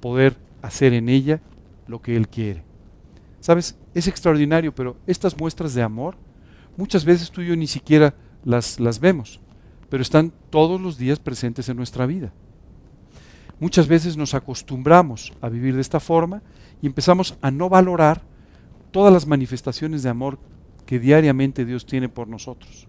poder 0.00 0.36
hacer 0.62 0.92
en 0.92 1.08
ella 1.08 1.40
lo 1.86 2.00
que 2.00 2.16
Él 2.16 2.28
quiere. 2.28 2.62
Sabes, 3.40 3.76
es 3.94 4.06
extraordinario, 4.06 4.74
pero 4.74 4.96
estas 5.06 5.36
muestras 5.38 5.74
de 5.74 5.82
amor, 5.82 6.16
muchas 6.76 7.04
veces 7.04 7.30
tú 7.30 7.40
y 7.40 7.48
yo 7.48 7.56
ni 7.56 7.66
siquiera 7.66 8.14
las, 8.44 8.78
las 8.78 9.00
vemos, 9.00 9.40
pero 9.88 10.02
están 10.02 10.32
todos 10.50 10.80
los 10.80 10.98
días 10.98 11.18
presentes 11.18 11.68
en 11.68 11.76
nuestra 11.76 12.06
vida. 12.06 12.32
Muchas 13.60 13.88
veces 13.88 14.16
nos 14.16 14.34
acostumbramos 14.34 15.32
a 15.42 15.50
vivir 15.50 15.74
de 15.74 15.82
esta 15.82 16.00
forma 16.00 16.42
y 16.80 16.86
empezamos 16.86 17.36
a 17.42 17.50
no 17.50 17.68
valorar 17.68 18.22
todas 18.90 19.12
las 19.12 19.26
manifestaciones 19.26 20.02
de 20.02 20.08
amor 20.08 20.38
que 20.86 20.98
diariamente 20.98 21.66
Dios 21.66 21.84
tiene 21.84 22.08
por 22.08 22.26
nosotros. 22.26 22.88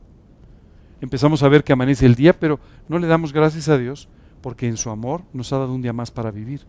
Empezamos 1.02 1.44
a 1.44 1.50
ver 1.50 1.64
que 1.64 1.74
amanece 1.74 2.06
el 2.06 2.16
día, 2.16 2.40
pero 2.40 2.60
no 2.88 3.00
le 3.00 3.08
damos 3.08 3.34
gracias 3.34 3.68
a 3.68 3.78
Dios 3.78 4.08
porque 4.42 4.68
en 4.68 4.78
su 4.78 4.90
amor 4.90 5.24
nos 5.34 5.52
ha 5.52 5.58
dado 5.58 5.74
un 5.74 5.82
día 5.82 5.94
más 5.94 6.10
para 6.10 6.32
vivir. 6.32 6.62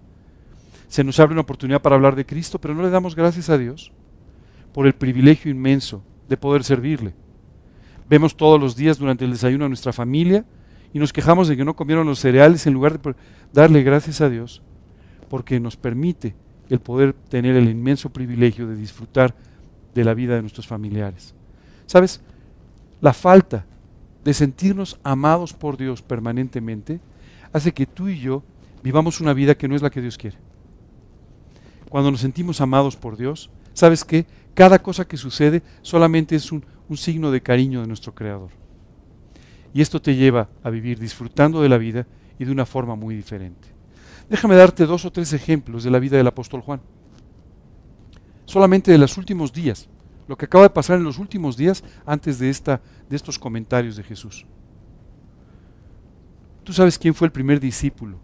Se 0.88 1.04
nos 1.04 1.20
abre 1.20 1.32
una 1.32 1.42
oportunidad 1.42 1.80
para 1.80 1.94
hablar 1.94 2.16
de 2.16 2.26
Cristo, 2.26 2.60
pero 2.60 2.74
no 2.74 2.82
le 2.82 2.90
damos 2.90 3.14
gracias 3.14 3.50
a 3.50 3.56
Dios 3.56 3.92
por 4.74 4.86
el 4.86 4.94
privilegio 4.94 5.50
inmenso 5.50 6.02
de 6.28 6.36
poder 6.36 6.64
servirle. 6.64 7.14
Vemos 8.08 8.36
todos 8.36 8.60
los 8.60 8.74
días 8.74 8.98
durante 8.98 9.24
el 9.24 9.30
desayuno 9.30 9.66
a 9.66 9.68
nuestra 9.68 9.92
familia 9.92 10.44
y 10.92 10.98
nos 10.98 11.12
quejamos 11.12 11.48
de 11.48 11.56
que 11.56 11.64
no 11.64 11.74
comieron 11.74 12.06
los 12.06 12.18
cereales 12.18 12.66
en 12.66 12.74
lugar 12.74 13.00
de 13.00 13.14
darle 13.52 13.82
gracias 13.82 14.20
a 14.20 14.28
Dios 14.28 14.62
porque 15.28 15.58
nos 15.58 15.76
permite 15.76 16.34
el 16.68 16.80
poder 16.80 17.12
tener 17.12 17.56
el 17.56 17.68
inmenso 17.68 18.10
privilegio 18.10 18.66
de 18.66 18.76
disfrutar 18.76 19.34
de 19.94 20.04
la 20.04 20.14
vida 20.14 20.34
de 20.34 20.42
nuestros 20.42 20.66
familiares. 20.66 21.34
¿Sabes? 21.86 22.22
La 23.00 23.12
falta 23.12 23.64
de 24.24 24.34
sentirnos 24.34 24.98
amados 25.02 25.52
por 25.52 25.76
Dios 25.76 26.02
permanentemente 26.02 27.00
hace 27.52 27.72
que 27.72 27.86
tú 27.86 28.08
y 28.08 28.18
yo 28.18 28.42
vivamos 28.82 29.20
una 29.20 29.32
vida 29.32 29.54
que 29.54 29.68
no 29.68 29.74
es 29.74 29.82
la 29.82 29.90
que 29.90 30.00
Dios 30.00 30.18
quiere. 30.18 30.36
Cuando 31.88 32.10
nos 32.10 32.20
sentimos 32.20 32.60
amados 32.60 32.96
por 32.96 33.16
Dios, 33.16 33.50
¿sabes 33.74 34.04
qué? 34.04 34.26
Cada 34.54 34.82
cosa 34.82 35.06
que 35.06 35.16
sucede 35.16 35.62
solamente 35.82 36.36
es 36.36 36.52
un, 36.52 36.64
un 36.88 36.96
signo 36.96 37.30
de 37.30 37.42
cariño 37.42 37.80
de 37.80 37.86
nuestro 37.86 38.14
Creador. 38.14 38.61
Y 39.74 39.80
esto 39.80 40.00
te 40.00 40.14
lleva 40.14 40.48
a 40.62 40.70
vivir 40.70 40.98
disfrutando 40.98 41.62
de 41.62 41.68
la 41.68 41.78
vida 41.78 42.06
y 42.38 42.44
de 42.44 42.52
una 42.52 42.66
forma 42.66 42.94
muy 42.94 43.14
diferente. 43.14 43.68
Déjame 44.28 44.56
darte 44.56 44.86
dos 44.86 45.04
o 45.04 45.12
tres 45.12 45.32
ejemplos 45.32 45.84
de 45.84 45.90
la 45.90 45.98
vida 45.98 46.16
del 46.16 46.26
apóstol 46.26 46.60
Juan. 46.60 46.80
Solamente 48.44 48.90
de 48.90 48.98
los 48.98 49.16
últimos 49.16 49.52
días, 49.52 49.88
lo 50.28 50.36
que 50.36 50.44
acaba 50.44 50.64
de 50.64 50.70
pasar 50.70 50.98
en 50.98 51.04
los 51.04 51.18
últimos 51.18 51.56
días 51.56 51.82
antes 52.06 52.38
de, 52.38 52.50
esta, 52.50 52.80
de 53.08 53.16
estos 53.16 53.38
comentarios 53.38 53.96
de 53.96 54.02
Jesús. 54.02 54.46
¿Tú 56.64 56.72
sabes 56.72 56.98
quién 56.98 57.14
fue 57.14 57.26
el 57.26 57.32
primer 57.32 57.60
discípulo 57.60 58.18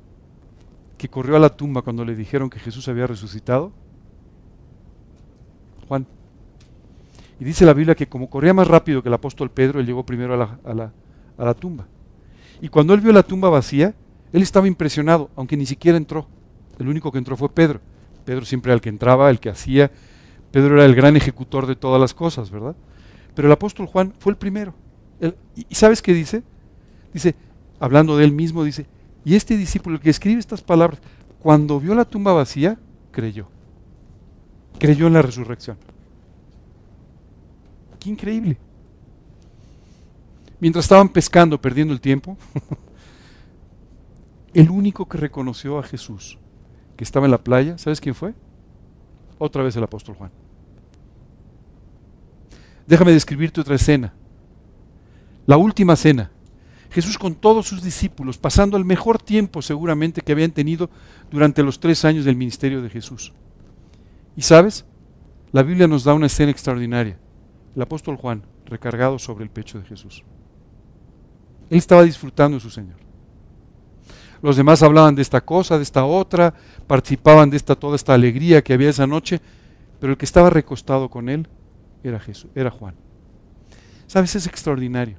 que 0.96 1.08
corrió 1.08 1.36
a 1.36 1.40
la 1.40 1.50
tumba 1.50 1.82
cuando 1.82 2.04
le 2.04 2.14
dijeron 2.14 2.50
que 2.50 2.58
Jesús 2.58 2.88
había 2.88 3.06
resucitado? 3.06 3.72
Juan. 5.88 6.06
Y 7.40 7.44
dice 7.44 7.64
la 7.64 7.72
Biblia 7.72 7.94
que 7.94 8.08
como 8.08 8.28
corría 8.28 8.54
más 8.54 8.68
rápido 8.68 9.02
que 9.02 9.08
el 9.08 9.14
apóstol 9.14 9.50
Pedro, 9.50 9.80
él 9.80 9.86
llegó 9.86 10.04
primero 10.04 10.34
a 10.34 10.36
la, 10.36 10.58
a 10.64 10.74
la 10.74 10.92
tumba. 11.54 11.86
Y 12.60 12.68
cuando 12.68 12.94
él 12.94 13.00
vio 13.00 13.12
la 13.12 13.22
tumba 13.22 13.48
vacía, 13.48 13.94
él 14.32 14.42
estaba 14.42 14.66
impresionado, 14.68 15.30
aunque 15.36 15.56
ni 15.56 15.66
siquiera 15.66 15.96
entró. 15.96 16.26
El 16.78 16.88
único 16.88 17.10
que 17.12 17.18
entró 17.18 17.36
fue 17.36 17.48
Pedro. 17.48 17.80
Pedro 18.24 18.44
siempre 18.44 18.70
era 18.70 18.74
el 18.74 18.80
que 18.80 18.88
entraba, 18.88 19.30
el 19.30 19.40
que 19.40 19.50
hacía. 19.50 19.90
Pedro 20.50 20.74
era 20.74 20.84
el 20.84 20.94
gran 20.94 21.16
ejecutor 21.16 21.66
de 21.66 21.76
todas 21.76 22.00
las 22.00 22.14
cosas, 22.14 22.50
¿verdad? 22.50 22.76
Pero 23.34 23.48
el 23.48 23.52
apóstol 23.52 23.86
Juan 23.86 24.12
fue 24.18 24.32
el 24.32 24.38
primero. 24.38 24.74
¿Y 25.56 25.74
sabes 25.74 26.02
qué 26.02 26.12
dice? 26.12 26.42
Dice, 27.12 27.34
hablando 27.80 28.16
de 28.16 28.24
él 28.24 28.32
mismo, 28.32 28.64
dice, 28.64 28.86
y 29.24 29.34
este 29.34 29.56
discípulo, 29.56 29.96
el 29.96 30.02
que 30.02 30.10
escribe 30.10 30.40
estas 30.40 30.62
palabras, 30.62 31.00
cuando 31.40 31.80
vio 31.80 31.94
la 31.94 32.04
tumba 32.04 32.32
vacía, 32.32 32.78
creyó. 33.12 33.48
Creyó 34.78 35.06
en 35.06 35.12
la 35.14 35.22
resurrección. 35.22 35.76
Qué 37.98 38.10
increíble 38.10 38.58
mientras 40.60 40.84
estaban 40.84 41.08
pescando, 41.08 41.60
perdiendo 41.60 41.94
el 41.94 42.00
tiempo, 42.00 42.36
el 44.54 44.70
único 44.70 45.08
que 45.08 45.18
reconoció 45.18 45.78
a 45.78 45.82
Jesús 45.82 46.38
que 46.96 47.04
estaba 47.04 47.26
en 47.26 47.30
la 47.30 47.44
playa, 47.44 47.78
¿sabes 47.78 48.00
quién 48.00 48.14
fue? 48.14 48.34
Otra 49.38 49.62
vez 49.62 49.76
el 49.76 49.84
apóstol 49.84 50.16
Juan. 50.16 50.32
Déjame 52.86 53.12
describirte 53.12 53.60
otra 53.60 53.76
escena. 53.76 54.14
La 55.46 55.56
última 55.56 55.94
cena. 55.94 56.32
Jesús 56.90 57.18
con 57.18 57.34
todos 57.34 57.68
sus 57.68 57.82
discípulos, 57.82 58.38
pasando 58.38 58.76
el 58.76 58.84
mejor 58.84 59.20
tiempo 59.20 59.62
seguramente 59.62 60.22
que 60.22 60.32
habían 60.32 60.50
tenido 60.50 60.90
durante 61.30 61.62
los 61.62 61.80
tres 61.80 62.04
años 62.04 62.24
del 62.24 62.34
ministerio 62.34 62.82
de 62.82 62.88
Jesús. 62.88 63.34
Y 64.34 64.42
sabes, 64.42 64.86
la 65.52 65.62
Biblia 65.62 65.86
nos 65.86 66.04
da 66.04 66.14
una 66.14 66.26
escena 66.26 66.50
extraordinaria. 66.50 67.18
El 67.76 67.82
apóstol 67.82 68.16
Juan 68.16 68.42
recargado 68.64 69.18
sobre 69.18 69.44
el 69.44 69.50
pecho 69.50 69.78
de 69.78 69.84
Jesús. 69.84 70.24
Él 71.70 71.78
estaba 71.78 72.02
disfrutando 72.02 72.56
de 72.56 72.60
su 72.60 72.70
Señor. 72.70 72.96
Los 74.40 74.56
demás 74.56 74.82
hablaban 74.82 75.14
de 75.14 75.22
esta 75.22 75.40
cosa, 75.40 75.76
de 75.76 75.82
esta 75.82 76.04
otra, 76.04 76.54
participaban 76.86 77.50
de 77.50 77.56
esta 77.56 77.74
toda 77.74 77.96
esta 77.96 78.14
alegría 78.14 78.62
que 78.62 78.72
había 78.72 78.90
esa 78.90 79.06
noche, 79.06 79.40
pero 80.00 80.12
el 80.12 80.18
que 80.18 80.24
estaba 80.24 80.48
recostado 80.48 81.08
con 81.10 81.28
él 81.28 81.48
era 82.04 82.20
Jesús, 82.20 82.50
era 82.54 82.70
Juan. 82.70 82.94
¿Sabes? 84.06 84.36
Es 84.36 84.46
extraordinario. 84.46 85.16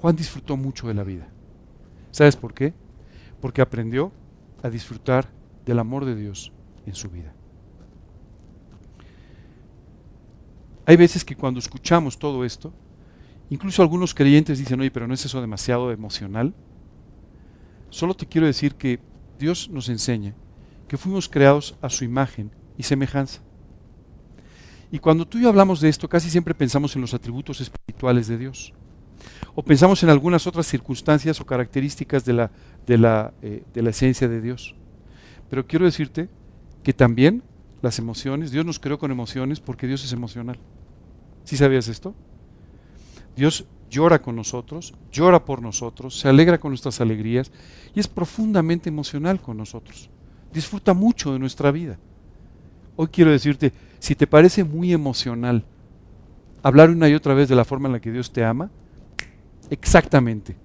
Juan 0.00 0.16
disfrutó 0.16 0.56
mucho 0.56 0.88
de 0.88 0.94
la 0.94 1.04
vida. 1.04 1.28
¿Sabes 2.10 2.36
por 2.36 2.52
qué? 2.52 2.74
Porque 3.40 3.62
aprendió 3.62 4.12
a 4.62 4.68
disfrutar 4.68 5.28
del 5.64 5.78
amor 5.78 6.04
de 6.04 6.16
Dios 6.16 6.52
en 6.86 6.94
su 6.94 7.08
vida. 7.10 7.32
Hay 10.84 10.96
veces 10.96 11.24
que 11.24 11.36
cuando 11.36 11.60
escuchamos 11.60 12.18
todo 12.18 12.44
esto, 12.44 12.72
Incluso 13.50 13.82
algunos 13.82 14.14
creyentes 14.14 14.58
dicen, 14.58 14.80
oye, 14.80 14.90
pero 14.90 15.06
¿no 15.06 15.14
es 15.14 15.24
eso 15.24 15.40
demasiado 15.40 15.90
emocional? 15.90 16.54
Solo 17.90 18.14
te 18.14 18.26
quiero 18.26 18.46
decir 18.46 18.74
que 18.74 19.00
Dios 19.38 19.70
nos 19.70 19.88
enseña 19.88 20.34
que 20.88 20.96
fuimos 20.96 21.28
creados 21.28 21.76
a 21.80 21.90
su 21.90 22.04
imagen 22.04 22.50
y 22.76 22.82
semejanza. 22.82 23.40
Y 24.90 24.98
cuando 24.98 25.26
tú 25.26 25.38
y 25.38 25.42
yo 25.42 25.50
hablamos 25.50 25.80
de 25.80 25.90
esto, 25.90 26.08
casi 26.08 26.30
siempre 26.30 26.54
pensamos 26.54 26.96
en 26.96 27.02
los 27.02 27.12
atributos 27.12 27.60
espirituales 27.60 28.26
de 28.26 28.38
Dios. 28.38 28.72
O 29.54 29.62
pensamos 29.62 30.02
en 30.02 30.08
algunas 30.08 30.46
otras 30.46 30.66
circunstancias 30.66 31.40
o 31.40 31.46
características 31.46 32.24
de 32.24 32.32
la, 32.32 32.50
de 32.86 32.96
la, 32.96 33.34
eh, 33.42 33.64
de 33.74 33.82
la 33.82 33.90
esencia 33.90 34.28
de 34.28 34.40
Dios. 34.40 34.74
Pero 35.50 35.66
quiero 35.66 35.84
decirte 35.84 36.28
que 36.82 36.94
también 36.94 37.42
las 37.82 37.98
emociones, 37.98 38.50
Dios 38.50 38.64
nos 38.64 38.78
creó 38.78 38.98
con 38.98 39.10
emociones 39.10 39.60
porque 39.60 39.86
Dios 39.86 40.04
es 40.04 40.12
emocional. 40.12 40.58
¿Sí 41.44 41.56
sabías 41.56 41.88
esto? 41.88 42.14
Dios 43.38 43.66
llora 43.88 44.20
con 44.20 44.34
nosotros, 44.34 44.94
llora 45.12 45.44
por 45.44 45.62
nosotros, 45.62 46.18
se 46.18 46.28
alegra 46.28 46.58
con 46.58 46.72
nuestras 46.72 47.00
alegrías 47.00 47.52
y 47.94 48.00
es 48.00 48.08
profundamente 48.08 48.88
emocional 48.88 49.40
con 49.40 49.56
nosotros. 49.56 50.10
Disfruta 50.52 50.92
mucho 50.92 51.32
de 51.32 51.38
nuestra 51.38 51.70
vida. 51.70 51.98
Hoy 52.96 53.06
quiero 53.06 53.30
decirte, 53.30 53.72
si 54.00 54.16
te 54.16 54.26
parece 54.26 54.64
muy 54.64 54.92
emocional 54.92 55.64
hablar 56.64 56.90
una 56.90 57.08
y 57.08 57.14
otra 57.14 57.32
vez 57.32 57.48
de 57.48 57.54
la 57.54 57.64
forma 57.64 57.86
en 57.86 57.92
la 57.92 58.00
que 58.00 58.10
Dios 58.10 58.32
te 58.32 58.44
ama, 58.44 58.72
exactamente, 59.70 60.56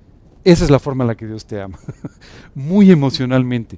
esa 0.44 0.64
es 0.64 0.72
la 0.72 0.80
forma 0.80 1.04
en 1.04 1.10
la 1.10 1.16
que 1.16 1.28
Dios 1.28 1.46
te 1.46 1.62
ama, 1.62 1.78
muy 2.56 2.90
emocionalmente. 2.90 3.78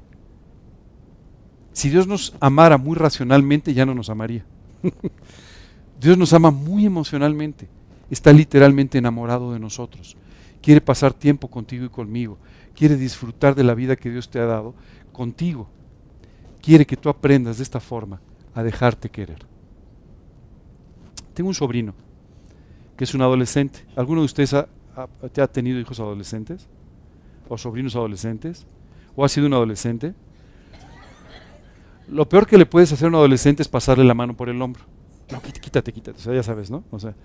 Si 1.74 1.90
Dios 1.90 2.08
nos 2.08 2.34
amara 2.40 2.78
muy 2.78 2.96
racionalmente, 2.96 3.74
ya 3.74 3.86
no 3.86 3.94
nos 3.94 4.10
amaría. 4.10 4.46
Dios 6.00 6.18
nos 6.18 6.32
ama 6.32 6.50
muy 6.50 6.86
emocionalmente. 6.86 7.68
Está 8.10 8.32
literalmente 8.34 8.98
enamorado 8.98 9.54
de 9.54 9.60
nosotros. 9.60 10.16
Quiere 10.62 10.82
pasar 10.82 11.14
tiempo 11.14 11.50
contigo 11.50 11.86
y 11.86 11.90
conmigo. 11.90 12.38
Quiere 12.76 12.96
disfrutar 12.96 13.56
de 13.56 13.64
la 13.64 13.74
vida 13.74 13.96
que 13.96 14.10
Dios 14.10 14.30
te 14.30 14.40
ha 14.40 14.46
dado 14.46 14.74
contigo. 15.12 15.68
Quiere 16.62 16.86
que 16.86 16.98
tú 16.98 17.10
aprendas 17.10 17.58
de 17.58 17.64
esta 17.64 17.80
forma 17.80 18.22
a 18.54 18.64
dejarte 18.64 19.10
querer. 19.10 19.46
Tengo 21.34 21.50
un 21.50 21.56
sobrino 21.56 21.94
que 22.98 23.04
es 23.04 23.14
un 23.14 23.22
adolescente. 23.22 23.86
¿Alguno 23.96 24.22
de 24.22 24.26
ustedes 24.26 24.54
ha, 24.54 24.68
ha 24.96 25.48
tenido 25.48 25.80
hijos 25.80 26.00
adolescentes? 26.00 26.68
¿O 27.48 27.58
sobrinos 27.58 27.96
adolescentes? 27.96 28.66
¿O 29.16 29.24
ha 29.24 29.30
sido 29.30 29.48
un 29.48 29.54
adolescente? 29.54 30.14
Lo 32.08 32.28
peor 32.30 32.46
que 32.46 32.58
le 32.58 32.66
puedes 32.66 32.92
hacer 32.92 33.06
a 33.06 33.10
un 33.10 33.16
adolescente 33.16 33.62
es 33.64 33.68
pasarle 33.68 34.04
la 34.04 34.14
mano 34.14 34.36
por 34.36 34.50
el 34.50 34.62
hombro. 34.62 34.84
No, 35.32 35.42
quítate, 35.42 35.92
quítate, 35.92 36.20
o 36.20 36.22
sea, 36.22 36.34
ya 36.34 36.44
sabes, 36.44 36.70
¿no? 36.70 36.84
O 36.92 37.00
sea, 37.00 37.16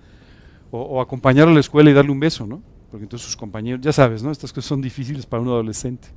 o, 0.71 1.01
acompañarlo 1.01 1.51
a 1.51 1.53
la 1.53 1.59
escuela 1.59 1.91
y 1.91 1.93
darle 1.93 2.11
un 2.11 2.19
beso, 2.19 2.47
¿no? 2.47 2.61
Porque 2.89 3.03
entonces 3.03 3.25
sus 3.25 3.37
compañeros, 3.37 3.81
ya 3.81 3.91
sabes, 3.91 4.23
¿no? 4.23 4.31
Estas 4.31 4.51
cosas 4.51 4.69
son 4.69 4.81
difíciles 4.81 5.25
para 5.25 5.41
un 5.41 5.49
adolescente. 5.49 6.07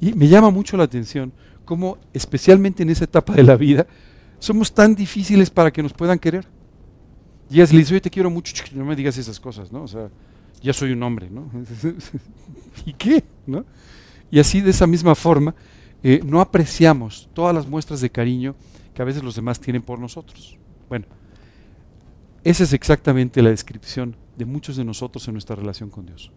Y 0.00 0.12
me 0.12 0.28
llama 0.28 0.50
mucho 0.50 0.76
la 0.76 0.84
atención 0.84 1.32
cómo, 1.64 1.98
especialmente 2.12 2.82
en 2.82 2.90
esa 2.90 3.04
etapa 3.04 3.34
de 3.34 3.42
la 3.42 3.56
vida, 3.56 3.86
somos 4.38 4.72
tan 4.72 4.94
difíciles 4.94 5.50
para 5.50 5.70
que 5.70 5.82
nos 5.82 5.92
puedan 5.92 6.18
querer. 6.18 6.46
Y 7.48 7.56
le 7.56 7.66
dice, 7.66 7.94
oye, 7.94 8.00
te 8.00 8.10
quiero 8.10 8.30
mucho, 8.30 8.54
no 8.74 8.84
me 8.84 8.94
digas 8.94 9.18
esas 9.18 9.38
cosas, 9.40 9.72
¿no? 9.72 9.82
O 9.82 9.88
sea, 9.88 10.08
ya 10.62 10.72
soy 10.72 10.92
un 10.92 11.02
hombre, 11.02 11.28
¿no? 11.30 11.50
¿Y 12.86 12.92
qué? 12.92 13.24
¿no? 13.46 13.64
Y 14.30 14.38
así, 14.38 14.60
de 14.60 14.70
esa 14.70 14.86
misma 14.86 15.14
forma, 15.14 15.54
eh, 16.02 16.20
no 16.24 16.40
apreciamos 16.40 17.28
todas 17.34 17.54
las 17.54 17.66
muestras 17.66 18.00
de 18.00 18.10
cariño 18.10 18.54
que 18.94 19.02
a 19.02 19.04
veces 19.04 19.22
los 19.22 19.34
demás 19.34 19.60
tienen 19.60 19.82
por 19.82 19.98
nosotros. 19.98 20.56
Bueno, 20.88 21.06
esa 22.44 22.64
es 22.64 22.72
exactamente 22.72 23.42
la 23.42 23.50
descripción 23.50 24.16
de 24.36 24.44
muchos 24.44 24.76
de 24.76 24.84
nosotros 24.84 25.26
en 25.28 25.34
nuestra 25.34 25.56
relación 25.56 25.90
con 25.90 26.06
Dios. 26.06 26.32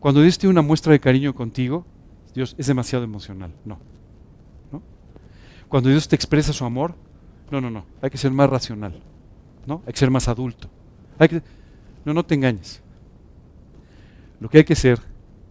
Cuando 0.00 0.22
Dios 0.22 0.38
tiene 0.38 0.52
una 0.52 0.62
muestra 0.62 0.92
de 0.92 1.00
cariño 1.00 1.34
contigo, 1.34 1.84
Dios 2.34 2.54
es 2.58 2.66
demasiado 2.66 3.04
emocional. 3.04 3.52
No. 3.64 3.78
¿no? 4.72 4.82
Cuando 5.68 5.90
Dios 5.90 6.08
te 6.08 6.16
expresa 6.16 6.52
su 6.52 6.64
amor, 6.64 6.94
no, 7.50 7.60
no, 7.60 7.70
no. 7.70 7.84
Hay 8.00 8.10
que 8.10 8.18
ser 8.18 8.30
más 8.30 8.48
racional. 8.48 9.00
¿no? 9.66 9.82
Hay 9.86 9.92
que 9.92 9.98
ser 9.98 10.10
más 10.10 10.28
adulto. 10.28 10.70
Hay 11.18 11.28
que, 11.28 11.42
no, 12.04 12.14
no 12.14 12.24
te 12.24 12.34
engañes. 12.34 12.80
Lo 14.40 14.48
que 14.48 14.58
hay 14.58 14.64
que 14.64 14.74
ser 14.74 15.00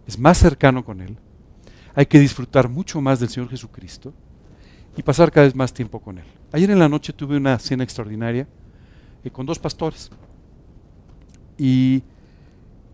es 0.06 0.18
más 0.18 0.38
cercano 0.38 0.84
con 0.84 1.00
Él, 1.00 1.16
hay 1.94 2.06
que 2.06 2.20
disfrutar 2.20 2.68
mucho 2.68 3.00
más 3.00 3.20
del 3.20 3.28
Señor 3.28 3.48
Jesucristo 3.50 4.12
y 4.96 5.02
pasar 5.02 5.30
cada 5.32 5.46
vez 5.46 5.54
más 5.54 5.72
tiempo 5.72 6.00
con 6.00 6.18
Él. 6.18 6.24
Ayer 6.52 6.70
en 6.70 6.78
la 6.78 6.88
noche 6.88 7.12
tuve 7.12 7.36
una 7.36 7.58
cena 7.58 7.84
extraordinaria 7.84 8.46
con 9.30 9.46
dos 9.46 9.58
pastores. 9.58 10.10
Y 11.58 12.02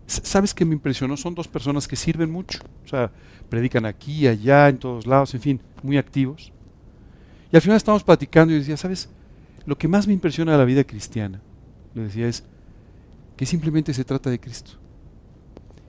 ¿sabes 0.07 0.53
qué 0.53 0.65
me 0.65 0.73
impresionó? 0.73 1.17
Son 1.17 1.35
dos 1.35 1.47
personas 1.47 1.87
que 1.87 1.95
sirven 1.95 2.31
mucho. 2.31 2.59
O 2.85 2.87
sea, 2.87 3.11
predican 3.49 3.85
aquí, 3.85 4.27
allá, 4.27 4.69
en 4.69 4.77
todos 4.77 5.05
lados, 5.05 5.33
en 5.33 5.41
fin, 5.41 5.61
muy 5.81 5.97
activos. 5.97 6.51
Y 7.51 7.55
al 7.55 7.61
final 7.61 7.77
estamos 7.77 8.03
platicando 8.03 8.53
y 8.53 8.57
decía, 8.57 8.77
¿sabes? 8.77 9.09
Lo 9.65 9.77
que 9.77 9.87
más 9.87 10.07
me 10.07 10.13
impresiona 10.13 10.53
de 10.53 10.57
la 10.57 10.65
vida 10.65 10.83
cristiana, 10.83 11.39
le 11.93 12.03
decía, 12.03 12.27
es 12.27 12.43
que 13.37 13.45
simplemente 13.45 13.93
se 13.93 14.03
trata 14.03 14.29
de 14.29 14.39
Cristo. 14.39 14.71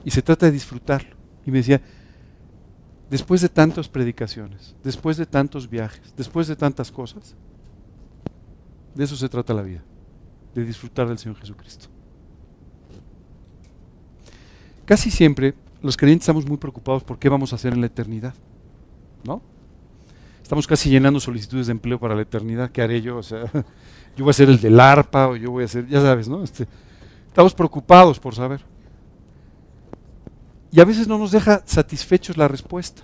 Y 0.05 0.11
se 0.11 0.23
trata 0.23 0.47
de 0.47 0.53
disfrutarlo. 0.53 1.17
Y 1.47 1.51
me 1.51 1.59
decía, 1.59 1.81
después 3.11 3.41
de 3.41 3.49
tantas 3.49 3.89
predicaciones, 3.89 4.75
después 4.83 5.17
de 5.17 5.27
tantos 5.27 5.69
viajes, 5.69 6.15
después 6.17 6.49
de 6.49 6.57
tantas 6.57 6.91
cosas, 6.91 7.35
de 8.95 9.05
eso 9.05 9.17
se 9.17 9.29
trata 9.29 9.55
la 9.55 9.63
vida, 9.63 9.83
de 10.55 10.65
disfrutar 10.65 11.09
del 11.09 11.19
Señor 11.19 11.39
Jesucristo. 11.39 11.89
Casi 14.85 15.11
siempre 15.11 15.55
los 15.83 15.97
creyentes 15.97 16.25
estamos 16.25 16.47
muy 16.47 16.57
preocupados 16.57 17.05
por 17.05 17.19
qué 17.19 17.29
vamos 17.29 17.53
a 17.53 17.57
hacer 17.57 17.73
en 17.73 17.81
la 17.81 17.87
eternidad, 17.87 18.35
¿no? 19.25 19.43
Estamos 20.43 20.67
casi 20.67 20.91
llenando 20.91 21.21
solicitudes 21.21 21.67
de 21.67 21.73
empleo 21.73 21.99
para 21.99 22.15
la 22.15 22.23
eternidad, 22.23 22.71
¿qué 22.71 22.83
haré 22.83 23.01
yo? 23.01 23.17
O 23.17 23.23
sea, 23.23 23.45
yo 24.17 24.25
voy 24.25 24.31
a 24.31 24.35
ser 24.35 24.49
el 24.51 24.61
del 24.61 24.79
arpa 24.79 25.29
o 25.29 25.37
yo 25.37 25.51
voy 25.51 25.65
a 25.65 25.69
ser, 25.69 25.87
ya 25.87 26.01
sabes, 26.01 26.29
¿no? 26.29 26.43
Este, 26.43 26.67
estamos 27.29 27.55
preocupados 27.55 28.21
por 28.21 28.35
saber. 28.35 28.61
Y 30.71 30.81
a 30.81 30.85
veces 30.85 31.07
no 31.07 31.19
nos 31.19 31.31
deja 31.31 31.63
satisfechos 31.65 32.37
la 32.37 32.49
respuesta. 32.49 33.03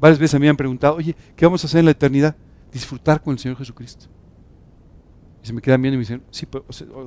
Varias 0.00 0.18
veces 0.18 0.38
me 0.38 0.48
han 0.48 0.56
preguntado, 0.56 0.96
oye, 0.96 1.16
¿qué 1.34 1.46
vamos 1.46 1.64
a 1.64 1.66
hacer 1.66 1.80
en 1.80 1.86
la 1.86 1.90
eternidad? 1.92 2.36
Disfrutar 2.72 3.22
con 3.22 3.32
el 3.32 3.38
Señor 3.38 3.58
Jesucristo. 3.58 4.06
Y 5.42 5.46
se 5.46 5.52
me 5.52 5.60
quedan 5.60 5.80
viendo 5.80 5.94
y 5.94 5.98
me 5.98 6.02
dicen, 6.02 6.22
sí, 6.30 6.46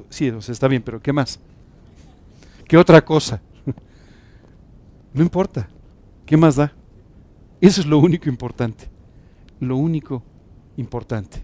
sí 0.10 0.30
o 0.30 0.42
sea, 0.42 0.54
está 0.54 0.68
bien, 0.68 0.82
pero 0.82 1.02
¿qué 1.02 1.14
más? 1.14 1.40
¿Qué 2.68 2.78
otra 2.78 3.04
cosa? 3.04 3.42
no 5.14 5.22
importa. 5.22 5.68
¿Qué 6.26 6.38
más 6.38 6.56
da? 6.56 6.74
Eso 7.60 7.82
es 7.82 7.88
lo 7.88 8.00
único 8.00 8.30
importante. 8.30 8.90
Lo 9.60 9.76
único 9.76 10.24
importante. 10.78 11.44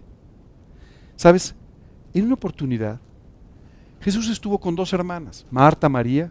¿Sabes? 1.16 1.54
En 2.14 2.24
una 2.24 2.34
oportunidad, 2.34 2.98
Jesús 4.00 4.28
estuvo 4.30 4.58
con 4.58 4.74
dos 4.74 4.92
hermanas, 4.92 5.44
Marta, 5.50 5.88
María, 5.88 6.30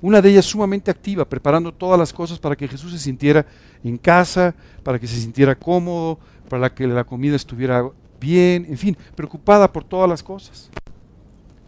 una 0.00 0.20
de 0.22 0.30
ellas 0.30 0.44
sumamente 0.44 0.90
activa, 0.90 1.24
preparando 1.24 1.72
todas 1.72 1.98
las 1.98 2.12
cosas 2.12 2.38
para 2.38 2.56
que 2.56 2.68
Jesús 2.68 2.92
se 2.92 2.98
sintiera 2.98 3.46
en 3.82 3.96
casa, 3.96 4.54
para 4.82 4.98
que 4.98 5.06
se 5.06 5.20
sintiera 5.20 5.54
cómodo, 5.54 6.18
para 6.48 6.72
que 6.72 6.86
la 6.86 7.04
comida 7.04 7.36
estuviera 7.36 7.88
bien, 8.20 8.66
en 8.68 8.78
fin, 8.78 8.96
preocupada 9.14 9.70
por 9.72 9.84
todas 9.84 10.08
las 10.08 10.22
cosas. 10.22 10.70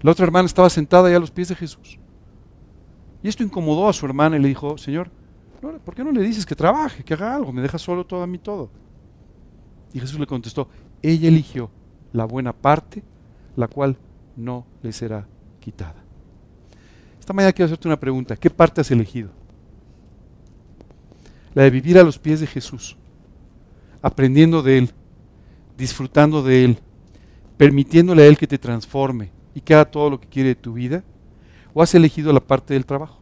La 0.03 0.11
otra 0.11 0.25
hermana 0.25 0.47
estaba 0.47 0.71
sentada 0.71 1.11
ya 1.11 1.17
a 1.17 1.21
los 1.21 1.31
pies 1.31 1.49
de 1.49 1.55
Jesús. 1.55 1.99
Y 3.23 3.29
esto 3.29 3.43
incomodó 3.43 3.89
a 3.89 3.93
su 3.93 4.07
hermana 4.07 4.37
y 4.37 4.41
le 4.41 4.49
dijo, 4.49 4.79
Señor, 4.79 5.11
¿por 5.85 5.95
qué 5.95 6.03
no 6.03 6.11
le 6.11 6.23
dices 6.23 6.47
que 6.47 6.55
trabaje, 6.55 7.05
que 7.05 7.15
haga 7.15 7.35
algo? 7.35 7.53
Me 7.53 7.61
deja 7.61 7.79
solo 7.79 8.07
todo 8.07 8.23
a 8.23 8.27
mí 8.27 8.39
todo. 8.39 8.71
Y 9.93 10.01
Jesús 10.01 10.19
le 10.19 10.27
contestó, 10.27 10.69
ella 11.03 11.29
eligió 11.29 11.71
la 12.13 12.25
buena 12.25 12.53
parte, 12.53 13.03
la 13.57 13.69
cual 13.69 13.99
no 14.37 14.65
le 14.83 14.93
será 14.93 15.27
quitada. 15.61 15.97
Esta 17.19 17.33
mañana 17.33 17.53
quiero 17.53 17.67
hacerte 17.67 17.89
una 17.89 18.01
pregunta. 18.01 18.37
¿Qué 18.37 18.49
parte 18.49 18.81
has 18.81 18.91
elegido? 18.91 19.31
La 21.55 21.65
de 21.65 21.71
vivir 21.71 21.99
a 21.99 22.05
los 22.05 22.19
pies 22.19 22.41
de 22.41 22.47
Jesús, 22.47 22.97
aprendiendo 24.01 24.63
de 24.63 24.79
Él, 24.79 24.95
disfrutando 25.81 26.43
de 26.43 26.64
Él, 26.64 26.79
permitiéndole 27.57 28.23
a 28.23 28.27
Él 28.27 28.38
que 28.38 28.47
te 28.47 28.59
transforme 28.59 29.33
y 29.55 29.61
que 29.61 29.75
haga 29.75 29.90
todo 29.90 30.11
lo 30.11 30.21
que 30.21 30.29
quiere 30.29 30.51
de 30.51 30.55
tu 30.55 30.75
vida. 30.75 31.03
¿O 31.75 31.83
has 31.83 31.95
elegido 31.95 32.33
la 32.33 32.40
parte 32.40 32.75
del 32.75 32.87
trabajo? 32.87 33.21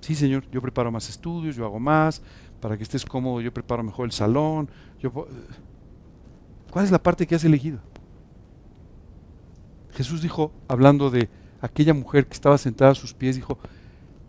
Sí, 0.00 0.14
Señor, 0.14 0.44
yo 0.50 0.60
preparo 0.60 0.90
más 0.90 1.08
estudios, 1.08 1.56
yo 1.56 1.64
hago 1.64 1.80
más, 1.80 2.20
para 2.60 2.76
que 2.76 2.82
estés 2.82 3.04
cómodo, 3.04 3.40
yo 3.40 3.52
preparo 3.52 3.82
mejor 3.82 4.04
el 4.06 4.12
salón. 4.12 4.68
Yo 5.00 5.10
¿Cuál 6.70 6.84
es 6.84 6.90
la 6.90 7.02
parte 7.02 7.26
que 7.26 7.34
has 7.34 7.44
elegido? 7.44 7.78
Jesús 9.92 10.20
dijo, 10.20 10.52
hablando 10.66 11.08
de 11.10 11.28
aquella 11.60 11.94
mujer 11.94 12.26
que 12.26 12.34
estaba 12.34 12.58
sentada 12.58 12.90
a 12.90 12.94
sus 12.96 13.14
pies, 13.14 13.36
dijo, 13.36 13.58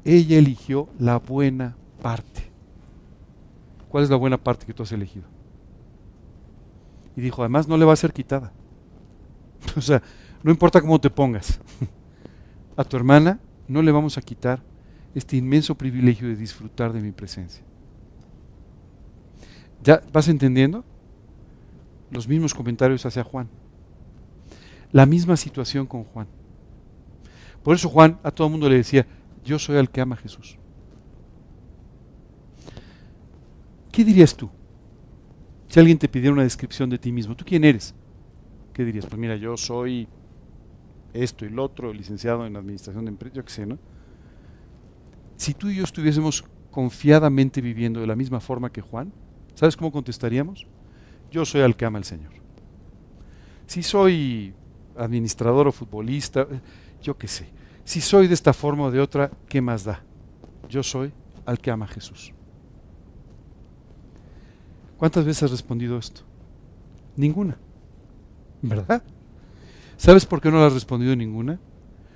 ella 0.03 0.37
eligió 0.37 0.87
la 0.99 1.17
buena 1.17 1.75
parte. 2.01 2.51
¿Cuál 3.89 4.03
es 4.03 4.09
la 4.09 4.15
buena 4.15 4.37
parte 4.37 4.65
que 4.65 4.73
tú 4.73 4.83
has 4.83 4.91
elegido? 4.91 5.34
Y 7.15 7.21
dijo, 7.21 7.41
además 7.41 7.67
no 7.67 7.77
le 7.77 7.85
va 7.85 7.93
a 7.93 7.97
ser 7.97 8.13
quitada. 8.13 8.51
o 9.75 9.81
sea, 9.81 10.01
no 10.43 10.51
importa 10.51 10.81
cómo 10.81 10.99
te 10.99 11.09
pongas. 11.09 11.59
a 12.77 12.83
tu 12.83 12.97
hermana 12.97 13.39
no 13.67 13.81
le 13.81 13.91
vamos 13.91 14.17
a 14.17 14.21
quitar 14.21 14.61
este 15.13 15.37
inmenso 15.37 15.75
privilegio 15.75 16.27
de 16.27 16.35
disfrutar 16.35 16.91
de 16.91 17.01
mi 17.01 17.11
presencia. 17.11 17.63
¿Ya 19.83 20.01
vas 20.11 20.27
entendiendo? 20.27 20.83
Los 22.11 22.27
mismos 22.27 22.53
comentarios 22.53 23.05
hacia 23.05 23.23
Juan. 23.23 23.47
La 24.91 25.05
misma 25.05 25.37
situación 25.37 25.85
con 25.85 26.03
Juan. 26.03 26.27
Por 27.63 27.75
eso 27.75 27.89
Juan 27.89 28.19
a 28.23 28.31
todo 28.31 28.47
el 28.47 28.51
mundo 28.51 28.69
le 28.69 28.77
decía, 28.77 29.05
yo 29.43 29.57
soy 29.57 29.77
el 29.77 29.89
que 29.89 30.01
ama 30.01 30.15
a 30.15 30.19
Jesús. 30.19 30.57
¿Qué 33.91 34.03
dirías 34.03 34.35
tú? 34.35 34.49
Si 35.75 35.79
alguien 35.81 35.97
te 35.97 36.07
pidiera 36.07 36.31
una 36.31 36.43
descripción 36.43 36.89
de 36.89 36.97
ti 36.97 37.11
mismo, 37.11 37.35
¿tú 37.35 37.43
quién 37.43 37.65
eres? 37.65 37.93
¿Qué 38.71 38.85
dirías? 38.85 39.05
Pues 39.07 39.19
mira, 39.19 39.35
yo 39.35 39.57
soy 39.57 40.07
esto 41.11 41.45
y 41.45 41.49
lo 41.49 41.65
otro, 41.65 41.91
licenciado 41.91 42.45
en 42.45 42.55
administración 42.55 43.03
de 43.03 43.09
empresas, 43.09 43.35
yo 43.35 43.43
qué 43.43 43.51
sé, 43.51 43.65
¿no? 43.65 43.77
Si 45.35 45.53
tú 45.53 45.67
y 45.67 45.75
yo 45.75 45.83
estuviésemos 45.83 46.45
confiadamente 46.71 47.59
viviendo 47.59 47.99
de 47.99 48.07
la 48.07 48.15
misma 48.15 48.39
forma 48.39 48.71
que 48.71 48.79
Juan, 48.79 49.11
¿sabes 49.53 49.75
cómo 49.75 49.91
contestaríamos? 49.91 50.65
Yo 51.29 51.43
soy 51.43 51.59
al 51.59 51.75
que 51.75 51.83
ama 51.83 51.97
el 51.97 52.05
Señor. 52.05 52.31
Si 53.67 53.83
soy 53.83 54.53
administrador 54.95 55.67
o 55.67 55.73
futbolista, 55.73 56.47
yo 57.01 57.17
qué 57.17 57.27
sé. 57.27 57.49
Si 57.83 57.99
soy 57.99 58.29
de 58.29 58.33
esta 58.33 58.53
forma 58.53 58.85
o 58.85 58.91
de 58.91 59.01
otra, 59.01 59.29
¿qué 59.49 59.59
más 59.59 59.83
da? 59.83 60.01
Yo 60.69 60.83
soy 60.83 61.11
al 61.45 61.59
que 61.59 61.69
ama 61.69 61.83
a 61.83 61.89
Jesús. 61.89 62.34
¿Cuántas 64.97 65.25
veces 65.25 65.43
has 65.43 65.51
respondido 65.51 65.97
esto? 65.97 66.21
Ninguna. 67.15 67.57
¿Verdad? 68.61 69.03
¿Sabes 69.97 70.25
por 70.25 70.41
qué 70.41 70.49
no 70.49 70.57
lo 70.57 70.65
has 70.65 70.73
respondido 70.73 71.15
ninguna? 71.15 71.59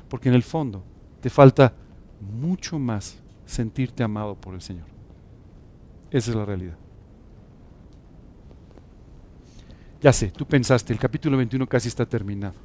Porque 0.10 0.30
en 0.30 0.36
el 0.36 0.44
fondo 0.44 0.84
te 1.22 1.30
falta 1.30 1.74
mucho 2.20 2.80
más 2.80 3.20
sentirte 3.46 4.04
amado 4.04 4.36
por 4.36 4.54
el 4.54 4.62
Señor. 4.62 4.88
Esa 6.12 6.32
es 6.32 6.36
la 6.36 6.46
realidad. 6.46 6.78
Ya 10.02 10.14
sé, 10.14 10.32
tú 10.32 10.46
pensaste, 10.46 10.94
el 10.94 11.00
capítulo 11.00 11.38
21 11.38 11.68
casi 11.68 11.90
está 11.90 12.06
terminado. 12.06 12.56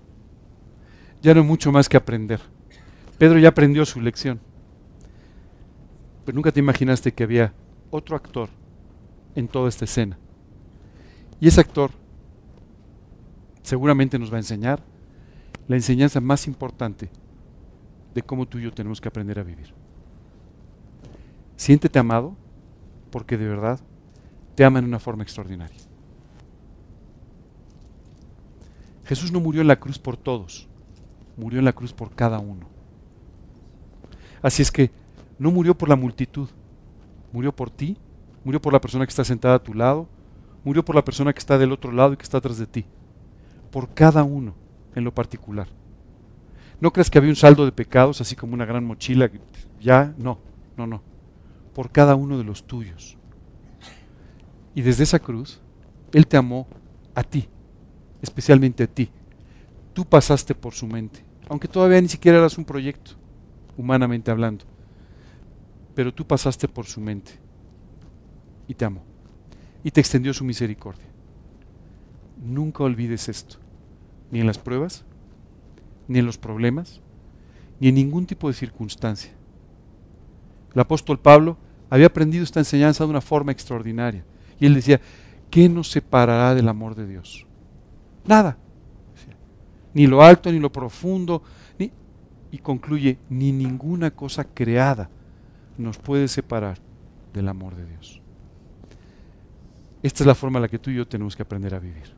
Ya 1.20 1.34
no 1.34 1.40
hay 1.40 1.46
mucho 1.46 1.72
más 1.72 1.88
que 1.88 1.96
aprender. 1.96 2.40
Pedro 3.18 3.38
ya 3.38 3.48
aprendió 3.48 3.84
su 3.84 4.00
lección. 4.00 4.40
Pero 6.24 6.36
nunca 6.36 6.52
te 6.52 6.60
imaginaste 6.60 7.12
que 7.12 7.24
había 7.24 7.52
otro 7.90 8.16
actor 8.16 8.48
en 9.34 9.48
toda 9.48 9.68
esta 9.68 9.84
escena. 9.84 10.18
Y 11.40 11.48
ese 11.48 11.60
actor 11.60 11.90
seguramente 13.62 14.18
nos 14.18 14.32
va 14.32 14.36
a 14.36 14.40
enseñar 14.40 14.82
la 15.68 15.76
enseñanza 15.76 16.20
más 16.20 16.46
importante 16.46 17.10
de 18.14 18.22
cómo 18.22 18.46
tú 18.46 18.58
y 18.58 18.62
yo 18.62 18.72
tenemos 18.72 19.00
que 19.00 19.08
aprender 19.08 19.38
a 19.38 19.42
vivir. 19.42 19.72
Siéntete 21.56 21.98
amado 21.98 22.36
porque 23.10 23.36
de 23.36 23.48
verdad 23.48 23.80
te 24.54 24.64
ama 24.64 24.78
en 24.78 24.84
una 24.84 24.98
forma 24.98 25.22
extraordinaria. 25.22 25.78
Jesús 29.04 29.32
no 29.32 29.40
murió 29.40 29.60
en 29.60 29.68
la 29.68 29.78
cruz 29.78 29.98
por 29.98 30.16
todos, 30.16 30.68
murió 31.36 31.58
en 31.58 31.64
la 31.64 31.72
cruz 31.72 31.92
por 31.92 32.14
cada 32.14 32.38
uno. 32.38 32.66
Así 34.42 34.62
es 34.62 34.70
que 34.70 34.90
no 35.38 35.50
murió 35.50 35.76
por 35.76 35.88
la 35.88 35.96
multitud, 35.96 36.48
murió 37.32 37.54
por 37.54 37.70
ti, 37.70 37.96
murió 38.44 38.60
por 38.60 38.72
la 38.72 38.80
persona 38.80 39.06
que 39.06 39.10
está 39.10 39.24
sentada 39.24 39.56
a 39.56 39.62
tu 39.62 39.74
lado, 39.74 40.06
murió 40.64 40.84
por 40.84 40.94
la 40.94 41.04
persona 41.04 41.32
que 41.32 41.38
está 41.38 41.58
del 41.58 41.72
otro 41.72 41.90
lado 41.90 42.12
y 42.12 42.16
que 42.16 42.22
está 42.22 42.38
atrás 42.38 42.58
de 42.58 42.66
ti, 42.66 42.84
por 43.70 43.92
cada 43.94 44.22
uno 44.22 44.54
en 44.94 45.04
lo 45.04 45.12
particular. 45.12 45.66
No 46.80 46.92
creas 46.92 47.10
que 47.10 47.18
había 47.18 47.30
un 47.30 47.36
saldo 47.36 47.64
de 47.64 47.72
pecados, 47.72 48.20
así 48.20 48.36
como 48.36 48.54
una 48.54 48.66
gran 48.66 48.84
mochila, 48.84 49.30
ya, 49.80 50.14
no, 50.18 50.38
no, 50.76 50.86
no, 50.86 51.02
por 51.74 51.90
cada 51.90 52.14
uno 52.14 52.36
de 52.38 52.44
los 52.44 52.64
tuyos. 52.64 53.16
Y 54.74 54.82
desde 54.82 55.04
esa 55.04 55.18
cruz, 55.18 55.60
Él 56.12 56.26
te 56.26 56.36
amó 56.36 56.66
a 57.14 57.22
ti, 57.22 57.48
especialmente 58.20 58.84
a 58.84 58.86
ti. 58.86 59.10
Tú 59.92 60.04
pasaste 60.04 60.54
por 60.54 60.74
su 60.74 60.86
mente, 60.86 61.24
aunque 61.48 61.68
todavía 61.68 62.00
ni 62.00 62.08
siquiera 62.08 62.38
eras 62.38 62.58
un 62.58 62.64
proyecto, 62.64 63.12
humanamente 63.76 64.30
hablando. 64.30 64.64
Pero 65.94 66.12
tú 66.12 66.26
pasaste 66.26 66.66
por 66.66 66.86
su 66.86 67.00
mente 67.00 67.43
y 68.68 68.74
te 68.74 68.84
amó 68.84 69.02
y 69.84 69.90
te 69.90 70.00
extendió 70.00 70.32
su 70.32 70.44
misericordia. 70.44 71.04
Nunca 72.42 72.82
olvides 72.82 73.28
esto 73.28 73.58
ni 74.30 74.40
en 74.40 74.46
las 74.46 74.58
pruebas, 74.58 75.04
ni 76.08 76.18
en 76.18 76.26
los 76.26 76.38
problemas, 76.38 77.00
ni 77.78 77.88
en 77.88 77.94
ningún 77.94 78.26
tipo 78.26 78.48
de 78.48 78.54
circunstancia. 78.54 79.30
El 80.74 80.80
apóstol 80.80 81.20
Pablo 81.20 81.56
había 81.88 82.06
aprendido 82.06 82.42
esta 82.42 82.58
enseñanza 82.58 83.04
de 83.04 83.10
una 83.10 83.20
forma 83.20 83.52
extraordinaria. 83.52 84.24
Y 84.58 84.66
él 84.66 84.74
decía, 84.74 85.00
¿qué 85.50 85.68
nos 85.68 85.90
separará 85.90 86.54
del 86.54 86.68
amor 86.68 86.96
de 86.96 87.06
Dios? 87.06 87.46
Nada. 88.26 88.56
Ni 89.92 90.08
lo 90.08 90.22
alto, 90.22 90.50
ni 90.50 90.58
lo 90.58 90.72
profundo, 90.72 91.42
ni, 91.78 91.92
y 92.50 92.58
concluye, 92.58 93.18
ni 93.28 93.52
ninguna 93.52 94.10
cosa 94.10 94.42
creada 94.42 95.08
nos 95.78 95.98
puede 95.98 96.26
separar 96.26 96.78
del 97.32 97.48
amor 97.48 97.76
de 97.76 97.86
Dios. 97.86 98.23
Esta 100.04 100.22
es 100.22 100.26
la 100.26 100.34
forma 100.34 100.58
en 100.58 100.62
la 100.64 100.68
que 100.68 100.78
tú 100.78 100.90
y 100.90 100.96
yo 100.96 101.08
tenemos 101.08 101.34
que 101.34 101.42
aprender 101.42 101.74
a 101.74 101.78
vivir. 101.78 102.12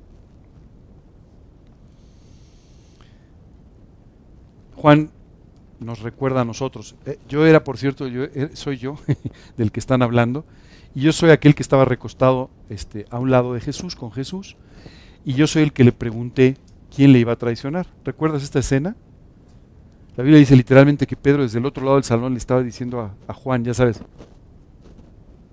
Juan 4.74 5.12
nos 5.78 6.00
recuerda 6.00 6.40
a 6.40 6.44
nosotros. 6.44 6.96
Eh, 7.06 7.20
yo 7.28 7.46
era, 7.46 7.62
por 7.62 7.78
cierto, 7.78 8.08
yo, 8.08 8.24
eh, 8.24 8.50
soy 8.54 8.78
yo 8.78 8.98
del 9.56 9.70
que 9.70 9.78
están 9.78 10.02
hablando, 10.02 10.44
y 10.96 11.02
yo 11.02 11.12
soy 11.12 11.30
aquel 11.30 11.54
que 11.54 11.62
estaba 11.62 11.84
recostado 11.84 12.50
este, 12.70 13.06
a 13.08 13.20
un 13.20 13.30
lado 13.30 13.54
de 13.54 13.60
Jesús, 13.60 13.94
con 13.94 14.10
Jesús, 14.10 14.56
y 15.24 15.34
yo 15.34 15.46
soy 15.46 15.62
el 15.62 15.72
que 15.72 15.84
le 15.84 15.92
pregunté 15.92 16.56
quién 16.92 17.12
le 17.12 17.20
iba 17.20 17.34
a 17.34 17.36
traicionar. 17.36 17.86
¿Recuerdas 18.04 18.42
esta 18.42 18.58
escena? 18.58 18.96
La 20.16 20.24
Biblia 20.24 20.40
dice 20.40 20.56
literalmente 20.56 21.06
que 21.06 21.14
Pedro 21.14 21.44
desde 21.44 21.60
el 21.60 21.66
otro 21.66 21.84
lado 21.84 21.98
del 21.98 22.04
salón 22.04 22.32
le 22.32 22.38
estaba 22.38 22.64
diciendo 22.64 23.00
a, 23.00 23.14
a 23.28 23.32
Juan, 23.32 23.64
ya 23.64 23.74
sabes, 23.74 24.00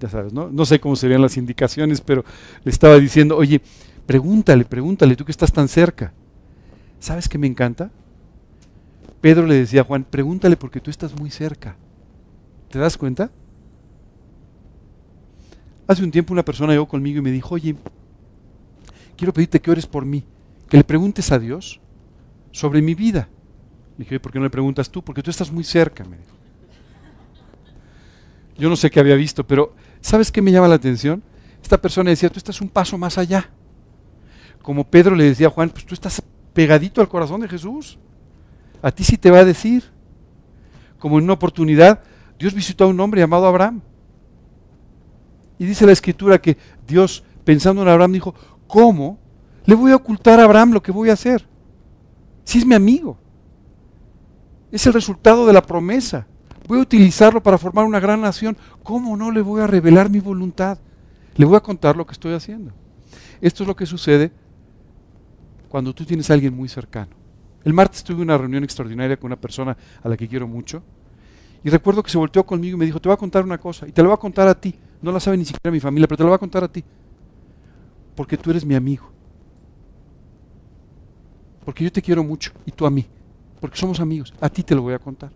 ya 0.04 0.10
sabes, 0.10 0.34
¿no? 0.34 0.50
No 0.50 0.66
sé 0.66 0.82
cómo 0.82 0.98
serían 0.98 1.22
las 1.22 1.38
indicaciones, 1.38 2.02
pero 2.02 2.26
le 2.66 2.72
estaba 2.72 3.00
diciendo, 3.00 3.38
oye, 3.38 3.62
pregúntale, 4.06 4.66
pregúntale, 4.66 5.16
tú 5.16 5.24
que 5.24 5.32
estás 5.32 5.54
tan 5.54 5.70
cerca. 5.70 6.12
¿Sabes 7.00 7.30
qué 7.30 7.38
me 7.38 7.48
encanta? 7.48 7.90
Pedro 9.22 9.48
le 9.48 9.56
decía 9.56 9.80
a 9.80 9.84
Juan, 9.86 10.04
pregúntale 10.04 10.58
porque 10.58 10.82
tú 10.82 10.92
estás 10.92 11.18
muy 11.18 11.32
cerca. 11.32 11.78
¿Te 12.70 12.80
das 12.80 12.98
cuenta? 12.98 13.32
Hace 15.88 16.04
un 16.04 16.12
tiempo 16.12 16.34
una 16.34 16.44
persona 16.44 16.74
llegó 16.74 16.86
conmigo 16.90 17.20
y 17.20 17.22
me 17.22 17.32
dijo, 17.32 17.56
oye, 17.56 17.74
quiero 19.16 19.32
pedirte 19.32 19.62
que 19.62 19.72
ores 19.72 19.88
por 19.88 20.04
mí, 20.04 20.26
que 20.68 20.76
le 20.76 20.84
preguntes 20.84 21.32
a 21.32 21.40
Dios 21.40 21.80
sobre 22.52 22.82
mi 22.82 22.94
vida. 22.94 23.30
Le 23.98 24.04
dije, 24.04 24.20
¿por 24.20 24.34
qué 24.34 24.40
no 24.40 24.44
le 24.44 24.50
preguntas 24.50 24.90
tú? 24.90 25.02
Porque 25.02 25.24
tú 25.24 25.32
estás 25.32 25.50
muy 25.50 25.64
cerca, 25.64 26.04
me 26.04 26.18
dijo. 26.18 26.34
Yo 28.58 28.68
no 28.68 28.76
sé 28.76 28.92
qué 28.92 29.00
había 29.00 29.16
visto, 29.16 29.48
pero 29.48 29.74
¿sabes 30.04 30.32
qué 30.32 30.44
me 30.44 30.52
llama 30.52 30.68
la 30.68 30.76
atención? 30.76 31.24
Esta 31.64 31.82
persona 31.82 32.12
decía, 32.12 32.30
tú 32.30 32.38
estás 32.38 32.62
un 32.62 32.70
paso 32.70 32.96
más 33.00 33.18
allá. 33.18 33.50
Como 34.62 34.84
Pedro 34.84 35.16
le 35.16 35.24
decía 35.24 35.48
a 35.48 35.50
Juan, 35.50 35.72
pues 35.72 35.84
tú 35.84 35.96
estás 35.96 36.22
pegadito 36.54 37.02
al 37.02 37.10
corazón 37.10 37.42
de 37.42 37.48
Jesús 37.48 37.98
a 38.84 38.92
ti 38.92 39.04
sí 39.04 39.18
te 39.18 39.32
va 39.32 39.40
a 39.40 39.46
decir. 39.46 39.84
Como 41.00 41.18
en 41.18 41.24
una 41.24 41.34
oportunidad, 41.34 42.04
Dios 42.38 42.54
visitó 42.54 42.84
a 42.84 42.88
un 42.88 43.00
hombre 43.00 43.22
llamado 43.22 43.48
Abraham. 43.48 43.82
Y 45.58 45.66
dice 45.66 45.86
la 45.86 45.94
escritura 45.94 46.40
que 46.40 46.58
Dios, 46.86 47.24
pensando 47.46 47.82
en 47.82 47.88
Abraham, 47.88 48.12
dijo, 48.12 48.36
¿cómo 48.68 49.18
le 49.66 49.74
voy 49.74 49.92
a 49.94 49.96
ocultar 49.96 50.40
a 50.40 50.44
Abraham 50.44 50.74
lo 50.74 50.84
que 50.84 50.92
voy 50.92 51.10
a 51.10 51.14
hacer? 51.14 51.48
Si 52.44 52.60
es 52.60 52.66
mi 52.66 52.76
amigo. 52.76 53.18
Es 54.70 54.86
el 54.86 54.94
resultado 54.94 55.48
de 55.48 55.54
la 55.54 55.62
promesa. 55.62 56.28
Voy 56.68 56.80
a 56.80 56.82
utilizarlo 56.82 57.44
para 57.44 57.58
formar 57.58 57.86
una 57.86 58.00
gran 58.00 58.22
nación. 58.22 58.56
¿Cómo 58.84 59.18
no 59.18 59.32
le 59.32 59.42
voy 59.42 59.62
a 59.62 59.68
revelar 59.68 60.10
mi 60.10 60.20
voluntad? 60.20 60.78
Le 61.36 61.46
voy 61.46 61.58
a 61.58 61.60
contar 61.60 61.96
lo 61.96 62.06
que 62.06 62.14
estoy 62.14 62.34
haciendo. 62.34 62.72
Esto 63.42 63.64
es 63.64 63.68
lo 63.68 63.76
que 63.76 63.86
sucede 63.86 64.32
cuando 65.68 65.94
tú 65.94 66.06
tienes 66.06 66.30
a 66.30 66.34
alguien 66.34 66.56
muy 66.56 66.70
cercano. 66.70 67.12
El 67.66 67.74
martes 67.74 68.04
tuve 68.04 68.22
una 68.22 68.38
reunión 68.38 68.64
extraordinaria 68.64 69.18
con 69.18 69.28
una 69.28 69.36
persona 69.36 69.76
a 70.02 70.10
la 70.10 70.16
que 70.16 70.28
quiero 70.28 70.48
mucho. 70.48 70.84
Y 71.64 71.70
recuerdo 71.70 72.04
que 72.04 72.12
se 72.12 72.18
volteó 72.18 72.46
conmigo 72.46 72.76
y 72.76 72.80
me 72.80 72.86
dijo, 72.86 73.00
te 73.00 73.08
voy 73.08 73.14
a 73.14 73.18
contar 73.18 73.44
una 73.44 73.58
cosa. 73.58 73.88
Y 73.88 73.92
te 73.92 74.02
la 74.02 74.10
voy 74.10 74.16
a 74.16 74.20
contar 74.20 74.48
a 74.48 74.54
ti. 74.54 74.76
No 75.02 75.12
la 75.12 75.20
sabe 75.20 75.38
ni 75.38 75.46
siquiera 75.46 75.72
mi 75.72 75.80
familia, 75.80 76.08
pero 76.08 76.18
te 76.18 76.24
la 76.24 76.30
voy 76.30 76.36
a 76.36 76.40
contar 76.40 76.64
a 76.64 76.68
ti. 76.68 76.84
Porque 78.16 78.38
tú 78.38 78.52
eres 78.52 78.66
mi 78.66 78.76
amigo. 78.76 79.10
Porque 81.66 81.84
yo 81.84 81.92
te 81.92 82.02
quiero 82.02 82.24
mucho 82.24 82.52
y 82.66 82.72
tú 82.72 82.86
a 82.86 82.90
mí. 82.90 83.06
Porque 83.60 83.78
somos 83.78 84.00
amigos. 84.00 84.34
A 84.42 84.50
ti 84.50 84.62
te 84.64 84.76
lo 84.76 84.82
voy 84.82 84.94
a 84.94 85.00
contar. 85.00 85.32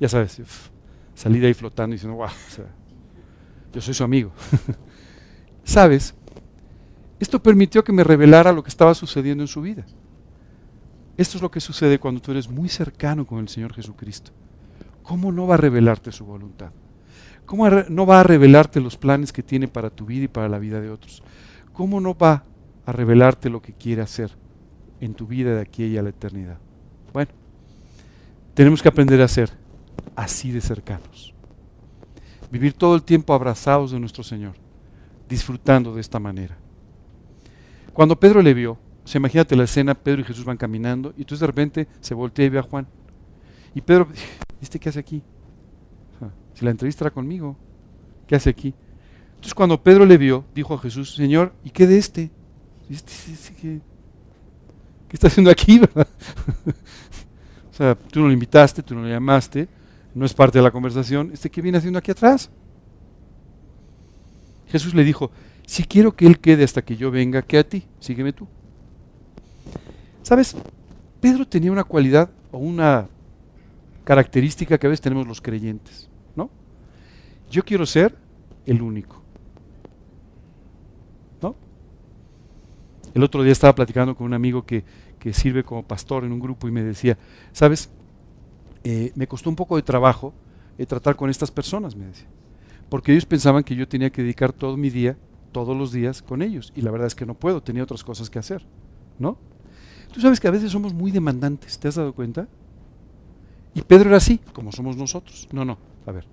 Ya 0.00 0.08
sabes, 0.08 0.40
salí 1.14 1.38
de 1.40 1.48
ahí 1.48 1.54
flotando 1.54 1.94
y 1.94 1.96
diciendo, 1.96 2.16
wow, 2.16 2.28
yo 3.72 3.80
soy 3.80 3.94
su 3.94 4.04
amigo. 4.04 4.30
¿Sabes? 5.64 6.14
Esto 7.18 7.42
permitió 7.42 7.82
que 7.82 7.92
me 7.92 8.04
revelara 8.04 8.52
lo 8.52 8.62
que 8.62 8.70
estaba 8.70 8.94
sucediendo 8.94 9.42
en 9.42 9.48
su 9.48 9.60
vida. 9.60 9.84
Esto 11.16 11.36
es 11.36 11.42
lo 11.42 11.50
que 11.50 11.60
sucede 11.60 11.98
cuando 11.98 12.20
tú 12.20 12.30
eres 12.30 12.48
muy 12.48 12.68
cercano 12.68 13.26
con 13.26 13.40
el 13.40 13.48
Señor 13.48 13.74
Jesucristo. 13.74 14.30
¿Cómo 15.02 15.32
no 15.32 15.46
va 15.46 15.54
a 15.54 15.58
revelarte 15.58 16.12
su 16.12 16.24
voluntad? 16.24 16.70
¿Cómo 17.44 17.68
no 17.68 18.06
va 18.06 18.20
a 18.20 18.22
revelarte 18.22 18.80
los 18.80 18.96
planes 18.96 19.32
que 19.32 19.42
tiene 19.42 19.68
para 19.68 19.90
tu 19.90 20.06
vida 20.06 20.24
y 20.24 20.28
para 20.28 20.48
la 20.48 20.58
vida 20.58 20.80
de 20.80 20.90
otros? 20.90 21.22
¿Cómo 21.72 22.00
no 22.00 22.14
va 22.14 22.44
a 22.86 22.92
revelarte 22.92 23.50
lo 23.50 23.60
que 23.60 23.72
quiere 23.72 24.02
hacer 24.02 24.30
en 25.00 25.14
tu 25.14 25.26
vida 25.26 25.54
de 25.54 25.62
aquí 25.62 25.84
y 25.84 25.98
a 25.98 26.02
la 26.02 26.10
eternidad? 26.10 26.58
Bueno, 27.12 27.32
tenemos 28.54 28.82
que 28.82 28.88
aprender 28.88 29.20
a 29.22 29.28
ser 29.28 29.50
así 30.16 30.50
de 30.50 30.60
cercanos. 30.60 31.34
Vivir 32.50 32.72
todo 32.72 32.94
el 32.94 33.02
tiempo 33.02 33.34
abrazados 33.34 33.90
de 33.90 34.00
nuestro 34.00 34.22
Señor. 34.22 34.54
disfrutando 35.28 35.94
de 35.94 36.00
esta 36.00 36.18
manera. 36.18 36.56
Cuando 37.92 38.18
Pedro 38.18 38.40
le 38.40 38.54
vio, 38.54 38.78
se 39.04 39.18
imagínate 39.18 39.56
la 39.56 39.64
escena, 39.64 39.94
Pedro 39.94 40.22
y 40.22 40.24
Jesús 40.24 40.44
van 40.44 40.56
caminando 40.56 41.12
y 41.18 41.20
entonces 41.20 41.40
de 41.40 41.46
repente 41.46 41.88
se 42.00 42.14
voltea 42.14 42.46
y 42.46 42.48
ve 42.48 42.58
a 42.58 42.62
Juan. 42.62 42.86
Y 43.74 43.82
Pedro, 43.82 44.08
¿este 44.62 44.78
qué 44.78 44.88
hace 44.88 45.00
aquí? 45.00 45.22
si 46.54 46.64
la 46.64 46.72
entrevista 46.72 47.08
conmigo, 47.10 47.56
¿qué 48.26 48.36
hace 48.36 48.50
aquí? 48.50 48.74
Entonces 49.30 49.54
cuando 49.54 49.80
Pedro 49.82 50.04
le 50.04 50.18
vio, 50.18 50.44
dijo 50.54 50.74
a 50.74 50.78
Jesús, 50.78 51.14
Señor, 51.14 51.52
¿y 51.62 51.70
qué 51.70 51.86
de 51.86 51.98
este? 51.98 52.30
este, 52.90 53.12
este 53.32 53.54
qué, 53.54 53.80
¿Qué 55.08 55.16
está 55.16 55.28
haciendo 55.28 55.50
aquí? 55.50 55.80
o 57.70 57.72
sea, 57.72 57.94
tú 57.94 58.20
no 58.20 58.26
lo 58.26 58.32
invitaste, 58.32 58.82
tú 58.82 58.94
no 58.94 59.02
lo 59.02 59.08
llamaste, 59.08 59.68
no 60.18 60.26
es 60.26 60.34
parte 60.34 60.58
de 60.58 60.64
la 60.64 60.72
conversación. 60.72 61.30
¿Este 61.32 61.48
qué 61.48 61.62
viene 61.62 61.78
haciendo 61.78 61.98
aquí 61.98 62.10
atrás? 62.10 62.50
Jesús 64.66 64.92
le 64.92 65.04
dijo, 65.04 65.30
si 65.64 65.84
quiero 65.84 66.16
que 66.16 66.26
Él 66.26 66.40
quede 66.40 66.64
hasta 66.64 66.82
que 66.82 66.96
yo 66.96 67.12
venga, 67.12 67.40
que 67.42 67.56
a 67.56 67.66
ti, 67.66 67.84
sígueme 68.00 68.32
tú. 68.32 68.48
¿Sabes? 70.22 70.56
Pedro 71.20 71.46
tenía 71.46 71.70
una 71.70 71.84
cualidad 71.84 72.30
o 72.50 72.58
una 72.58 73.08
característica 74.02 74.76
que 74.76 74.86
a 74.88 74.90
veces 74.90 75.02
tenemos 75.02 75.26
los 75.26 75.40
creyentes, 75.40 76.08
¿no? 76.34 76.50
Yo 77.48 77.64
quiero 77.64 77.86
ser 77.86 78.16
el 78.66 78.82
único. 78.82 79.22
¿No? 81.40 81.54
El 83.14 83.22
otro 83.22 83.44
día 83.44 83.52
estaba 83.52 83.74
platicando 83.74 84.16
con 84.16 84.26
un 84.26 84.34
amigo 84.34 84.66
que, 84.66 84.84
que 85.20 85.32
sirve 85.32 85.62
como 85.62 85.84
pastor 85.84 86.24
en 86.24 86.32
un 86.32 86.40
grupo 86.40 86.66
y 86.66 86.72
me 86.72 86.82
decía, 86.82 87.16
¿sabes? 87.52 87.88
Eh, 88.90 89.12
me 89.16 89.28
costó 89.28 89.50
un 89.50 89.56
poco 89.56 89.76
de 89.76 89.82
trabajo 89.82 90.32
eh, 90.78 90.86
tratar 90.86 91.14
con 91.14 91.28
estas 91.28 91.50
personas, 91.50 91.94
me 91.94 92.06
decía, 92.06 92.26
porque 92.88 93.12
ellos 93.12 93.26
pensaban 93.26 93.62
que 93.62 93.76
yo 93.76 93.86
tenía 93.86 94.08
que 94.08 94.22
dedicar 94.22 94.50
todo 94.50 94.78
mi 94.78 94.88
día, 94.88 95.18
todos 95.52 95.76
los 95.76 95.92
días, 95.92 96.22
con 96.22 96.40
ellos, 96.40 96.72
y 96.74 96.80
la 96.80 96.90
verdad 96.90 97.06
es 97.06 97.14
que 97.14 97.26
no 97.26 97.34
puedo, 97.34 97.62
tenía 97.62 97.82
otras 97.82 98.02
cosas 98.02 98.30
que 98.30 98.38
hacer, 98.38 98.64
¿no? 99.18 99.36
Tú 100.10 100.22
sabes 100.22 100.40
que 100.40 100.48
a 100.48 100.50
veces 100.50 100.72
somos 100.72 100.94
muy 100.94 101.10
demandantes, 101.10 101.78
¿te 101.78 101.86
has 101.86 101.96
dado 101.96 102.14
cuenta? 102.14 102.48
Y 103.74 103.82
Pedro 103.82 104.08
era 104.08 104.16
así, 104.16 104.40
como 104.54 104.72
somos 104.72 104.96
nosotros. 104.96 105.46
No, 105.52 105.66
no, 105.66 105.76
a 106.06 106.12
ver, 106.12 106.24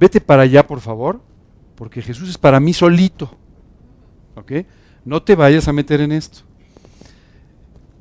vete 0.00 0.18
para 0.22 0.44
allá, 0.44 0.66
por 0.66 0.80
favor, 0.80 1.20
porque 1.74 2.00
Jesús 2.00 2.30
es 2.30 2.38
para 2.38 2.58
mí 2.58 2.72
solito, 2.72 3.36
¿ok? 4.34 4.52
No 5.04 5.22
te 5.22 5.34
vayas 5.34 5.68
a 5.68 5.74
meter 5.74 6.00
en 6.00 6.12
esto. 6.12 6.38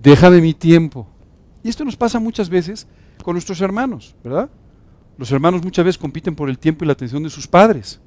Déjame 0.01 0.39
mi 0.39 0.53
tiempo. 0.53 1.05
Y 1.61 1.67
esto 1.67 1.83
nos 1.83 1.97
pasa 1.97 2.21
muchas 2.21 2.47
veces 2.47 2.87
con 3.23 3.33
nuestros 3.33 3.61
hermanos, 3.61 4.15
¿verdad? 4.23 4.49
Los 5.17 5.31
hermanos 5.31 5.63
muchas 5.63 5.85
veces 5.85 5.97
compiten 5.97 6.35
por 6.35 6.49
el 6.49 6.59
tiempo 6.59 6.83
y 6.83 6.87
la 6.87 6.93
atención 6.93 7.23
de 7.23 7.29
sus 7.29 7.47
padres. 7.47 7.99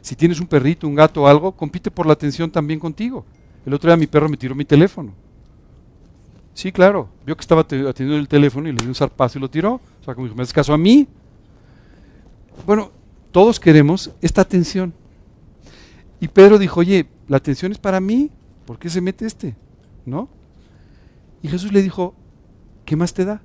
Si 0.00 0.14
tienes 0.14 0.40
un 0.40 0.46
perrito, 0.46 0.86
un 0.86 0.94
gato 0.94 1.22
o 1.22 1.26
algo, 1.26 1.52
compite 1.52 1.90
por 1.90 2.06
la 2.06 2.12
atención 2.12 2.50
también 2.50 2.78
contigo. 2.78 3.24
El 3.66 3.74
otro 3.74 3.90
día 3.90 3.96
mi 3.96 4.06
perro 4.06 4.28
me 4.28 4.36
tiró 4.36 4.54
mi 4.54 4.64
teléfono. 4.64 5.12
Sí, 6.54 6.72
claro, 6.72 7.08
vio 7.24 7.36
que 7.36 7.40
estaba 7.42 7.60
atendiendo 7.60 8.16
el 8.16 8.28
teléfono 8.28 8.68
y 8.68 8.72
le 8.72 8.78
dio 8.78 8.88
un 8.88 8.94
zarpazo 8.94 9.38
y 9.38 9.40
lo 9.40 9.50
tiró. 9.50 9.74
O 9.74 10.04
sea, 10.04 10.14
como 10.14 10.26
dijo, 10.26 10.36
¿me 10.36 10.42
haces 10.42 10.52
caso 10.52 10.72
a 10.72 10.78
mí? 10.78 11.06
Bueno, 12.66 12.90
todos 13.30 13.60
queremos 13.60 14.10
esta 14.20 14.40
atención. 14.40 14.92
Y 16.20 16.28
Pedro 16.28 16.58
dijo, 16.58 16.80
oye, 16.80 17.06
la 17.28 17.36
atención 17.36 17.72
es 17.72 17.78
para 17.78 18.00
mí, 18.00 18.30
¿por 18.66 18.78
qué 18.78 18.88
se 18.88 19.00
mete 19.00 19.26
este? 19.26 19.54
¿No? 20.04 20.28
Y 21.42 21.48
Jesús 21.48 21.72
le 21.72 21.82
dijo, 21.82 22.14
¿qué 22.84 22.96
más 22.96 23.14
te 23.14 23.24
da? 23.24 23.42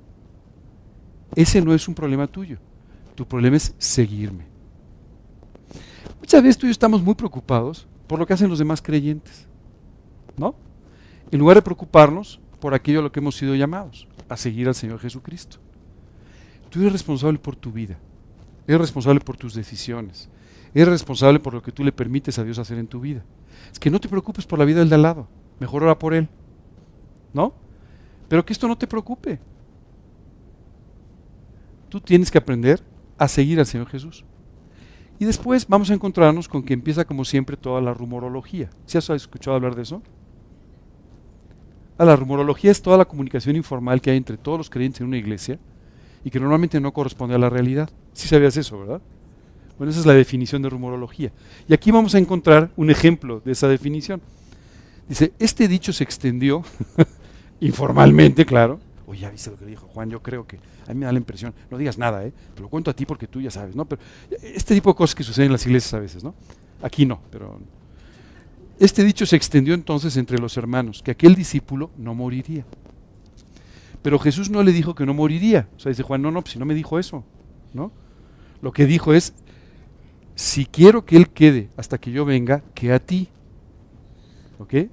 Ese 1.34 1.60
no 1.60 1.74
es 1.74 1.88
un 1.88 1.94
problema 1.94 2.26
tuyo. 2.26 2.58
Tu 3.14 3.26
problema 3.26 3.56
es 3.56 3.74
seguirme. 3.78 4.46
Muchas 6.20 6.42
veces 6.42 6.58
tú 6.58 6.66
y 6.66 6.68
yo 6.68 6.72
estamos 6.72 7.02
muy 7.02 7.14
preocupados 7.14 7.86
por 8.06 8.18
lo 8.18 8.26
que 8.26 8.32
hacen 8.32 8.48
los 8.48 8.58
demás 8.58 8.80
creyentes. 8.80 9.46
¿No? 10.36 10.54
En 11.30 11.38
lugar 11.38 11.56
de 11.56 11.62
preocuparnos 11.62 12.40
por 12.60 12.74
aquello 12.74 13.00
a 13.00 13.02
lo 13.02 13.12
que 13.12 13.20
hemos 13.20 13.36
sido 13.36 13.54
llamados, 13.54 14.08
a 14.28 14.36
seguir 14.36 14.68
al 14.68 14.74
Señor 14.74 14.98
Jesucristo. 14.98 15.58
Tú 16.70 16.80
eres 16.80 16.92
responsable 16.92 17.38
por 17.38 17.56
tu 17.56 17.70
vida. 17.70 17.98
Eres 18.66 18.80
responsable 18.80 19.20
por 19.20 19.36
tus 19.36 19.54
decisiones. 19.54 20.28
Eres 20.74 20.88
responsable 20.88 21.38
por 21.38 21.54
lo 21.54 21.62
que 21.62 21.72
tú 21.72 21.84
le 21.84 21.92
permites 21.92 22.38
a 22.38 22.44
Dios 22.44 22.58
hacer 22.58 22.78
en 22.78 22.88
tu 22.88 23.00
vida. 23.00 23.22
Es 23.70 23.78
que 23.78 23.90
no 23.90 24.00
te 24.00 24.08
preocupes 24.08 24.46
por 24.46 24.58
la 24.58 24.64
vida 24.64 24.80
del 24.80 24.88
de 24.88 24.94
al 24.96 25.02
lado. 25.02 25.28
Mejor 25.60 25.84
ora 25.84 25.98
por 25.98 26.14
él. 26.14 26.28
¿No? 27.32 27.54
Pero 28.28 28.44
que 28.44 28.52
esto 28.52 28.66
no 28.66 28.76
te 28.76 28.86
preocupe. 28.86 29.38
Tú 31.94 32.00
tienes 32.00 32.28
que 32.28 32.38
aprender 32.38 32.82
a 33.18 33.28
seguir 33.28 33.60
al 33.60 33.66
Señor 33.66 33.86
Jesús. 33.86 34.24
Y 35.20 35.26
después 35.26 35.64
vamos 35.68 35.92
a 35.92 35.94
encontrarnos 35.94 36.48
con 36.48 36.64
que 36.64 36.74
empieza 36.74 37.04
como 37.04 37.24
siempre 37.24 37.56
toda 37.56 37.80
la 37.80 37.94
rumorología. 37.94 38.68
¿Sí 38.84 38.98
has 38.98 39.08
escuchado 39.10 39.54
hablar 39.54 39.76
de 39.76 39.82
eso? 39.82 40.02
Ah, 41.96 42.04
la 42.04 42.16
rumorología 42.16 42.72
es 42.72 42.82
toda 42.82 42.98
la 42.98 43.04
comunicación 43.04 43.54
informal 43.54 44.00
que 44.00 44.10
hay 44.10 44.16
entre 44.16 44.36
todos 44.36 44.58
los 44.58 44.70
creyentes 44.70 45.02
en 45.02 45.06
una 45.06 45.18
iglesia 45.18 45.60
y 46.24 46.30
que 46.30 46.40
normalmente 46.40 46.80
no 46.80 46.92
corresponde 46.92 47.36
a 47.36 47.38
la 47.38 47.48
realidad. 47.48 47.88
Sí 48.12 48.26
sabías 48.26 48.56
eso, 48.56 48.76
¿verdad? 48.76 49.00
Bueno, 49.78 49.92
esa 49.92 50.00
es 50.00 50.06
la 50.06 50.14
definición 50.14 50.62
de 50.62 50.70
rumorología. 50.70 51.30
Y 51.68 51.74
aquí 51.74 51.92
vamos 51.92 52.16
a 52.16 52.18
encontrar 52.18 52.72
un 52.74 52.90
ejemplo 52.90 53.40
de 53.44 53.52
esa 53.52 53.68
definición. 53.68 54.20
Dice, 55.08 55.32
este 55.38 55.68
dicho 55.68 55.92
se 55.92 56.02
extendió 56.02 56.64
informalmente, 57.60 58.44
claro. 58.44 58.80
Oye, 59.06 59.20
ya 59.20 59.30
viste 59.30 59.50
lo 59.50 59.56
que 59.56 59.66
dijo 59.66 59.86
Juan, 59.86 60.10
yo 60.10 60.20
creo 60.20 60.44
que 60.44 60.58
a 60.86 60.92
mí 60.92 61.00
me 61.00 61.06
da 61.06 61.12
la 61.12 61.18
impresión, 61.18 61.54
no 61.70 61.78
digas 61.78 61.98
nada, 61.98 62.24
¿eh? 62.24 62.32
te 62.54 62.60
lo 62.60 62.68
cuento 62.68 62.90
a 62.90 62.94
ti 62.94 63.06
porque 63.06 63.26
tú 63.26 63.40
ya 63.40 63.50
sabes, 63.50 63.74
¿no? 63.74 63.84
Pero 63.84 64.00
este 64.42 64.74
tipo 64.74 64.90
de 64.90 64.96
cosas 64.96 65.14
que 65.14 65.22
suceden 65.22 65.46
en 65.46 65.52
las 65.52 65.66
iglesias 65.66 65.94
a 65.94 65.98
veces, 65.98 66.24
¿no? 66.24 66.34
Aquí 66.82 67.06
no, 67.06 67.20
pero... 67.30 67.58
Este 68.78 69.04
dicho 69.04 69.24
se 69.24 69.36
extendió 69.36 69.72
entonces 69.72 70.16
entre 70.16 70.38
los 70.38 70.56
hermanos, 70.56 71.02
que 71.02 71.12
aquel 71.12 71.36
discípulo 71.36 71.90
no 71.96 72.14
moriría. 72.14 72.64
Pero 74.02 74.18
Jesús 74.18 74.50
no 74.50 74.62
le 74.62 74.72
dijo 74.72 74.96
que 74.96 75.06
no 75.06 75.14
moriría. 75.14 75.68
O 75.76 75.80
sea, 75.80 75.90
dice 75.90 76.02
Juan, 76.02 76.20
no, 76.20 76.32
no, 76.32 76.42
pues 76.42 76.54
si 76.54 76.58
no 76.58 76.64
me 76.64 76.74
dijo 76.74 76.98
eso, 76.98 77.24
¿no? 77.72 77.92
Lo 78.60 78.72
que 78.72 78.84
dijo 78.84 79.14
es, 79.14 79.32
si 80.34 80.66
quiero 80.66 81.04
que 81.04 81.16
Él 81.16 81.28
quede 81.28 81.70
hasta 81.76 81.98
que 81.98 82.10
yo 82.10 82.24
venga, 82.24 82.62
que 82.74 82.92
a 82.92 82.98
ti. 82.98 83.28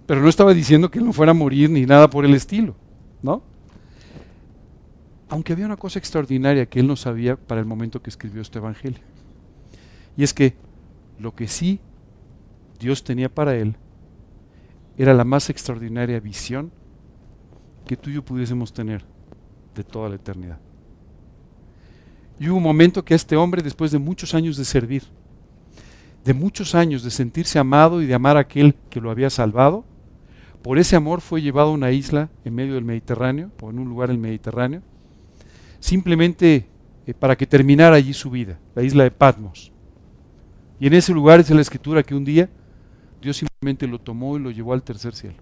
Pero 0.05 0.21
no 0.21 0.29
estaba 0.29 0.53
diciendo 0.53 0.91
que 0.91 0.99
él 0.99 1.05
no 1.05 1.13
fuera 1.13 1.31
a 1.31 1.35
morir 1.35 1.69
ni 1.69 1.85
nada 1.85 2.09
por 2.09 2.25
el 2.25 2.33
estilo, 2.33 2.75
¿no? 3.21 3.41
Aunque 5.31 5.53
había 5.53 5.65
una 5.65 5.77
cosa 5.77 5.97
extraordinaria 5.97 6.65
que 6.65 6.81
él 6.81 6.87
no 6.87 6.97
sabía 6.97 7.37
para 7.37 7.61
el 7.61 7.65
momento 7.65 8.01
que 8.01 8.09
escribió 8.09 8.41
este 8.41 8.59
evangelio. 8.59 8.99
Y 10.17 10.23
es 10.23 10.33
que 10.33 10.55
lo 11.19 11.33
que 11.33 11.47
sí 11.47 11.79
Dios 12.77 13.05
tenía 13.05 13.33
para 13.33 13.55
él 13.55 13.77
era 14.97 15.13
la 15.13 15.23
más 15.23 15.49
extraordinaria 15.49 16.19
visión 16.19 16.69
que 17.87 17.95
tú 17.95 18.09
y 18.09 18.15
yo 18.15 18.25
pudiésemos 18.25 18.73
tener 18.73 19.05
de 19.73 19.85
toda 19.85 20.09
la 20.09 20.15
eternidad. 20.15 20.59
Y 22.37 22.49
hubo 22.49 22.57
un 22.57 22.63
momento 22.63 23.05
que 23.05 23.15
este 23.15 23.37
hombre, 23.37 23.61
después 23.61 23.89
de 23.91 23.99
muchos 23.99 24.35
años 24.35 24.57
de 24.57 24.65
servir, 24.65 25.03
de 26.25 26.33
muchos 26.33 26.75
años 26.75 27.03
de 27.03 27.09
sentirse 27.09 27.57
amado 27.57 28.01
y 28.01 28.05
de 28.05 28.15
amar 28.15 28.35
a 28.35 28.41
aquel 28.41 28.75
que 28.89 28.99
lo 28.99 29.09
había 29.09 29.29
salvado, 29.29 29.85
por 30.61 30.77
ese 30.77 30.97
amor 30.97 31.21
fue 31.21 31.41
llevado 31.41 31.69
a 31.69 31.73
una 31.73 31.91
isla 31.91 32.29
en 32.43 32.53
medio 32.53 32.73
del 32.73 32.83
Mediterráneo, 32.83 33.49
o 33.61 33.69
en 33.69 33.79
un 33.79 33.87
lugar 33.87 34.09
del 34.09 34.17
Mediterráneo, 34.17 34.81
simplemente 35.81 36.69
eh, 37.05 37.13
para 37.13 37.35
que 37.35 37.45
terminara 37.45 37.97
allí 37.97 38.13
su 38.13 38.29
vida, 38.29 38.57
la 38.73 38.83
isla 38.83 39.03
de 39.03 39.11
Patmos. 39.11 39.73
Y 40.79 40.87
en 40.87 40.93
ese 40.93 41.11
lugar 41.11 41.39
dice 41.39 41.53
la 41.53 41.61
escritura 41.61 42.03
que 42.03 42.15
un 42.15 42.23
día 42.23 42.49
Dios 43.21 43.37
simplemente 43.37 43.85
lo 43.87 43.99
tomó 43.99 44.37
y 44.37 44.39
lo 44.39 44.49
llevó 44.49 44.73
al 44.73 44.83
tercer 44.83 45.13
cielo. 45.13 45.35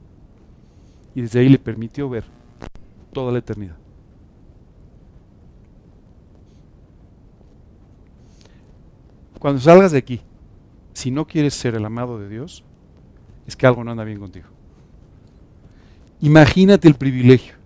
Y 1.13 1.21
desde 1.21 1.39
ahí 1.39 1.49
le 1.49 1.59
permitió 1.59 2.09
ver 2.09 2.23
toda 3.13 3.31
la 3.31 3.39
eternidad. 3.39 3.77
Cuando 9.39 9.61
salgas 9.61 9.91
de 9.91 9.99
aquí, 9.99 10.21
si 10.93 11.11
no 11.11 11.25
quieres 11.25 11.53
ser 11.53 11.75
el 11.75 11.85
amado 11.85 12.19
de 12.19 12.27
Dios, 12.27 12.65
es 13.47 13.55
que 13.55 13.65
algo 13.65 13.83
no 13.83 13.91
anda 13.91 14.03
bien 14.03 14.19
contigo. 14.19 14.47
Imagínate 16.19 16.87
el 16.87 16.95
privilegio. 16.95 17.58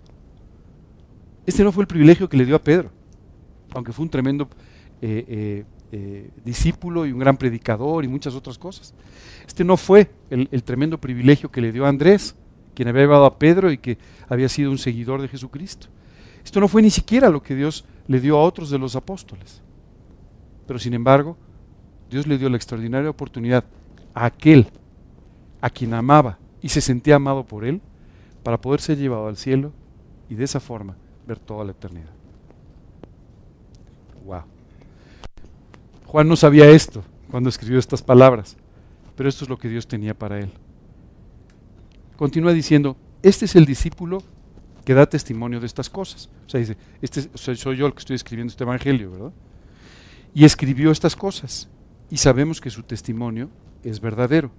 Este 1.46 1.62
no 1.62 1.72
fue 1.72 1.82
el 1.82 1.88
privilegio 1.88 2.28
que 2.28 2.36
le 2.36 2.46
dio 2.46 2.56
a 2.56 2.62
Pedro, 2.62 2.90
aunque 3.74 3.92
fue 3.92 4.04
un 4.04 4.10
tremendo 4.10 4.48
eh, 5.02 5.24
eh, 5.28 5.64
eh, 5.92 6.30
discípulo 6.44 7.04
y 7.04 7.12
un 7.12 7.18
gran 7.18 7.36
predicador 7.36 8.04
y 8.04 8.08
muchas 8.08 8.34
otras 8.34 8.56
cosas. 8.56 8.94
Este 9.46 9.64
no 9.64 9.76
fue 9.76 10.10
el, 10.30 10.48
el 10.50 10.62
tremendo 10.62 10.98
privilegio 10.98 11.50
que 11.50 11.60
le 11.60 11.72
dio 11.72 11.84
a 11.84 11.88
Andrés, 11.88 12.34
quien 12.74 12.88
había 12.88 13.02
llevado 13.02 13.26
a 13.26 13.38
Pedro 13.38 13.70
y 13.70 13.78
que 13.78 13.98
había 14.28 14.48
sido 14.48 14.70
un 14.70 14.78
seguidor 14.78 15.20
de 15.20 15.28
Jesucristo. 15.28 15.88
Esto 16.42 16.60
no 16.60 16.68
fue 16.68 16.82
ni 16.82 16.90
siquiera 16.90 17.28
lo 17.28 17.42
que 17.42 17.54
Dios 17.54 17.84
le 18.06 18.20
dio 18.20 18.36
a 18.38 18.42
otros 18.42 18.70
de 18.70 18.78
los 18.78 18.96
apóstoles. 18.96 19.62
Pero 20.66 20.78
sin 20.78 20.94
embargo, 20.94 21.36
Dios 22.10 22.26
le 22.26 22.38
dio 22.38 22.48
la 22.48 22.56
extraordinaria 22.56 23.10
oportunidad 23.10 23.64
a 24.14 24.26
aquel 24.26 24.68
a 25.60 25.70
quien 25.70 25.94
amaba 25.94 26.38
y 26.60 26.68
se 26.68 26.80
sentía 26.80 27.16
amado 27.16 27.44
por 27.44 27.64
él 27.64 27.80
para 28.42 28.60
poder 28.60 28.80
ser 28.80 28.98
llevado 28.98 29.28
al 29.28 29.36
cielo 29.36 29.72
y 30.28 30.34
de 30.34 30.44
esa 30.44 30.60
forma 30.60 30.96
ver 31.26 31.38
toda 31.38 31.64
la 31.64 31.72
eternidad. 31.72 32.10
Wow. 34.24 34.42
Juan 36.06 36.28
no 36.28 36.36
sabía 36.36 36.70
esto 36.70 37.02
cuando 37.30 37.48
escribió 37.48 37.78
estas 37.78 38.02
palabras, 38.02 38.56
pero 39.16 39.28
esto 39.28 39.44
es 39.44 39.48
lo 39.50 39.58
que 39.58 39.68
Dios 39.68 39.86
tenía 39.86 40.14
para 40.14 40.38
él. 40.38 40.50
Continúa 42.16 42.52
diciendo, 42.52 42.96
este 43.22 43.46
es 43.46 43.56
el 43.56 43.66
discípulo 43.66 44.22
que 44.84 44.94
da 44.94 45.06
testimonio 45.06 45.60
de 45.60 45.66
estas 45.66 45.90
cosas. 45.90 46.28
O 46.46 46.48
sea, 46.48 46.60
dice, 46.60 46.76
este 47.00 47.28
soy 47.34 47.76
yo 47.76 47.86
el 47.86 47.92
que 47.92 48.00
estoy 48.00 48.16
escribiendo 48.16 48.50
este 48.50 48.64
evangelio, 48.64 49.10
¿verdad? 49.10 49.32
Y 50.34 50.44
escribió 50.44 50.90
estas 50.90 51.16
cosas. 51.16 51.68
Y 52.10 52.18
sabemos 52.18 52.60
que 52.60 52.70
su 52.70 52.82
testimonio 52.82 53.48
es 53.82 54.00
verdadero. 54.00 54.50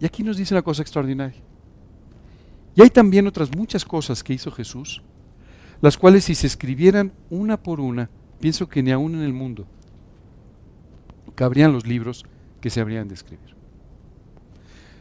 Y 0.00 0.06
aquí 0.06 0.22
nos 0.22 0.36
dice 0.36 0.54
una 0.54 0.62
cosa 0.62 0.82
extraordinaria. 0.82 1.40
Y 2.74 2.82
hay 2.82 2.90
también 2.90 3.26
otras 3.26 3.54
muchas 3.54 3.84
cosas 3.84 4.22
que 4.22 4.34
hizo 4.34 4.50
Jesús, 4.50 5.02
las 5.80 5.98
cuales 5.98 6.24
si 6.24 6.34
se 6.34 6.46
escribieran 6.46 7.12
una 7.30 7.62
por 7.62 7.80
una, 7.80 8.10
pienso 8.40 8.68
que 8.68 8.82
ni 8.82 8.92
aún 8.92 9.14
en 9.14 9.22
el 9.22 9.32
mundo 9.32 9.66
cabrían 11.34 11.72
los 11.72 11.86
libros 11.86 12.24
que 12.60 12.70
se 12.70 12.80
habrían 12.80 13.08
de 13.08 13.14
escribir. 13.14 13.54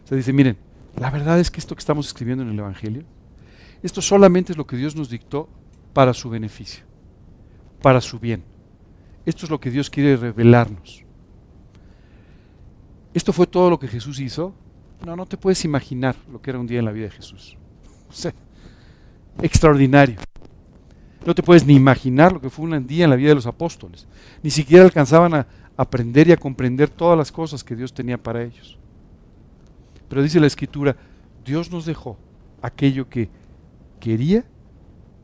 O 0.03 0.07
sea, 0.07 0.17
dice, 0.17 0.33
miren, 0.33 0.57
la 0.95 1.09
verdad 1.09 1.39
es 1.39 1.49
que 1.49 1.59
esto 1.59 1.75
que 1.75 1.79
estamos 1.79 2.07
escribiendo 2.07 2.43
en 2.43 2.51
el 2.51 2.59
Evangelio, 2.59 3.03
esto 3.81 4.01
solamente 4.01 4.51
es 4.51 4.57
lo 4.57 4.67
que 4.67 4.77
Dios 4.77 4.95
nos 4.95 5.09
dictó 5.09 5.49
para 5.93 6.13
su 6.13 6.29
beneficio, 6.29 6.83
para 7.81 8.01
su 8.01 8.19
bien. 8.19 8.43
Esto 9.25 9.45
es 9.45 9.49
lo 9.49 9.59
que 9.59 9.71
Dios 9.71 9.89
quiere 9.89 10.15
revelarnos. 10.17 11.03
¿Esto 13.13 13.33
fue 13.33 13.47
todo 13.47 13.69
lo 13.69 13.79
que 13.79 13.87
Jesús 13.87 14.19
hizo? 14.19 14.53
No, 15.05 15.15
no 15.15 15.25
te 15.25 15.37
puedes 15.37 15.63
imaginar 15.65 16.15
lo 16.31 16.41
que 16.41 16.51
era 16.51 16.59
un 16.59 16.67
día 16.67 16.79
en 16.79 16.85
la 16.85 16.91
vida 16.91 17.05
de 17.05 17.11
Jesús. 17.11 17.57
O 18.07 18.13
sea, 18.17 18.33
extraordinario. 19.41 20.24
No 21.25 21.33
te 21.33 21.43
puedes 21.43 21.65
ni 21.65 21.73
imaginar 21.73 22.31
lo 22.31 22.39
que 22.39 22.49
fue 22.49 22.65
un 22.65 22.85
día 22.85 23.05
en 23.05 23.09
la 23.09 23.15
vida 23.15 23.29
de 23.29 23.35
los 23.35 23.47
apóstoles. 23.47 24.07
Ni 24.43 24.51
siquiera 24.51 24.83
alcanzaban 24.83 25.33
a 25.33 25.47
aprender 25.75 26.27
y 26.27 26.31
a 26.31 26.37
comprender 26.37 26.89
todas 26.89 27.17
las 27.17 27.31
cosas 27.31 27.63
que 27.63 27.75
Dios 27.75 27.93
tenía 27.93 28.21
para 28.21 28.43
ellos. 28.43 28.77
Pero 30.07 30.21
dice 30.21 30.39
la 30.39 30.47
escritura, 30.47 30.95
Dios 31.43 31.71
nos 31.71 31.85
dejó 31.85 32.17
aquello 32.61 33.09
que 33.09 33.29
quería 33.99 34.45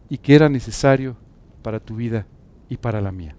y 0.10 0.18
que 0.18 0.36
era 0.36 0.50
necesario 0.50 1.16
para 1.62 1.80
tu 1.80 1.96
vida 1.96 2.26
y 2.68 2.78
para 2.78 3.00
la 3.00 3.12
mía. 3.12 3.36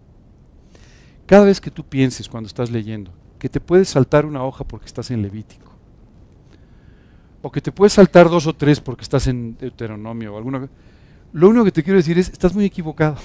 Cada 1.26 1.44
vez 1.44 1.60
que 1.60 1.70
tú 1.70 1.84
pienses 1.84 2.28
cuando 2.28 2.46
estás 2.46 2.70
leyendo 2.70 3.12
que 3.38 3.48
te 3.48 3.58
puedes 3.58 3.88
saltar 3.88 4.24
una 4.24 4.44
hoja 4.44 4.62
porque 4.62 4.86
estás 4.86 5.10
en 5.10 5.20
Levítico, 5.20 5.72
o 7.42 7.50
que 7.50 7.60
te 7.60 7.72
puedes 7.72 7.92
saltar 7.92 8.30
dos 8.30 8.46
o 8.46 8.54
tres 8.54 8.80
porque 8.80 9.02
estás 9.02 9.26
en 9.26 9.56
Deuteronomio 9.58 10.32
o 10.32 10.36
alguna 10.36 10.68
lo 11.32 11.48
único 11.48 11.64
que 11.64 11.72
te 11.72 11.82
quiero 11.82 11.96
decir 11.96 12.18
es, 12.18 12.28
estás 12.28 12.54
muy 12.54 12.64
equivocado. 12.64 13.16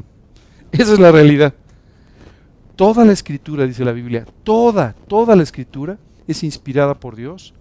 Esa 0.72 0.92
es 0.92 0.98
la 0.98 1.12
realidad. 1.12 1.54
Toda 2.74 3.04
la 3.04 3.12
escritura, 3.12 3.66
dice 3.66 3.84
la 3.84 3.92
Biblia, 3.92 4.26
toda, 4.44 4.94
toda 5.06 5.34
la 5.34 5.42
escritura 5.42 5.98
es 6.26 6.42
inspirada 6.42 6.98
por 6.98 7.16
Dios 7.16 7.54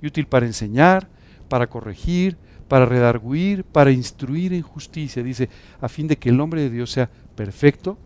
y 0.00 0.06
útil 0.06 0.26
para 0.26 0.46
enseñar, 0.46 1.08
para 1.48 1.66
corregir, 1.66 2.38
para 2.68 2.86
redarguir, 2.86 3.64
para 3.64 3.90
instruir 3.90 4.54
en 4.54 4.62
justicia, 4.62 5.22
dice, 5.22 5.50
a 5.80 5.88
fin 5.88 6.06
de 6.08 6.16
que 6.16 6.30
el 6.30 6.40
hombre 6.40 6.62
de 6.62 6.70
Dios 6.70 6.90
sea 6.90 7.10
perfecto, 7.34 7.98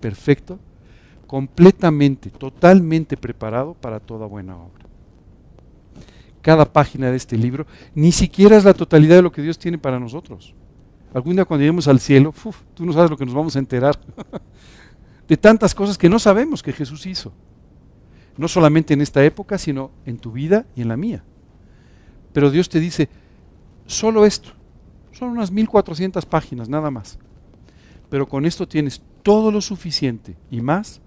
perfecto, 0.00 0.58
completamente, 1.28 2.30
totalmente 2.30 3.16
preparado 3.16 3.74
para 3.74 4.00
toda 4.00 4.26
buena 4.26 4.56
obra. 4.56 4.86
Cada 6.42 6.64
página 6.64 7.10
de 7.10 7.16
este 7.16 7.36
libro 7.36 7.66
ni 7.94 8.10
siquiera 8.10 8.56
es 8.56 8.64
la 8.64 8.74
totalidad 8.74 9.16
de 9.16 9.22
lo 9.22 9.30
que 9.30 9.42
Dios 9.42 9.58
tiene 9.58 9.78
para 9.78 10.00
nosotros. 10.00 10.54
Algún 11.12 11.34
día 11.34 11.44
cuando 11.44 11.62
lleguemos 11.62 11.88
al 11.88 12.00
cielo, 12.00 12.32
tú 12.74 12.86
no 12.86 12.92
sabes 12.92 13.10
lo 13.10 13.16
que 13.16 13.26
nos 13.26 13.34
vamos 13.34 13.56
a 13.56 13.58
enterar 13.58 13.98
de 15.28 15.36
tantas 15.36 15.74
cosas 15.74 15.98
que 15.98 16.08
no 16.08 16.18
sabemos 16.18 16.62
que 16.62 16.72
Jesús 16.72 17.06
hizo. 17.06 17.32
No 18.36 18.48
solamente 18.48 18.94
en 18.94 19.00
esta 19.00 19.24
época, 19.24 19.58
sino 19.58 19.90
en 20.06 20.18
tu 20.18 20.32
vida 20.32 20.66
y 20.76 20.82
en 20.82 20.88
la 20.88 20.96
mía. 20.96 21.24
Pero 22.32 22.50
Dios 22.50 22.68
te 22.68 22.78
dice, 22.78 23.08
solo 23.86 24.24
esto, 24.24 24.50
son 25.12 25.30
unas 25.30 25.50
1400 25.50 26.24
páginas 26.26 26.68
nada 26.68 26.90
más. 26.90 27.18
Pero 28.08 28.28
con 28.28 28.46
esto 28.46 28.66
tienes 28.68 29.02
todo 29.22 29.50
lo 29.50 29.60
suficiente 29.60 30.36
y 30.50 30.60
más 30.60 31.00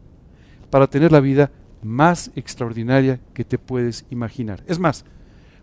para 0.69 0.87
tener 0.87 1.11
la 1.11 1.19
vida 1.19 1.51
más 1.81 2.31
extraordinaria 2.35 3.19
que 3.33 3.45
te 3.45 3.57
puedes 3.57 4.05
imaginar. 4.09 4.63
Es 4.67 4.79
más, 4.79 5.05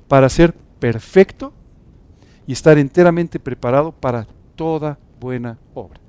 para 0.08 0.28
ser 0.28 0.54
perfecto 0.78 1.52
y 2.50 2.52
estar 2.52 2.78
enteramente 2.78 3.38
preparado 3.38 3.92
para 3.92 4.26
toda 4.56 4.98
buena 5.20 5.56
obra. 5.72 6.00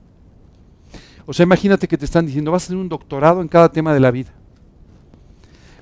O 1.28 1.34
sea, 1.34 1.44
imagínate 1.44 1.88
que 1.88 2.00
te 2.00 2.06
están 2.06 2.26
diciendo, 2.26 2.52
vas 2.52 2.64
a 2.64 2.70
tener 2.70 2.82
un 2.82 2.90
doctorado 2.90 3.44
en 3.44 3.48
cada 3.48 3.72
tema 3.72 3.94
de 3.94 4.00
la 4.00 4.10
vida. 4.10 4.32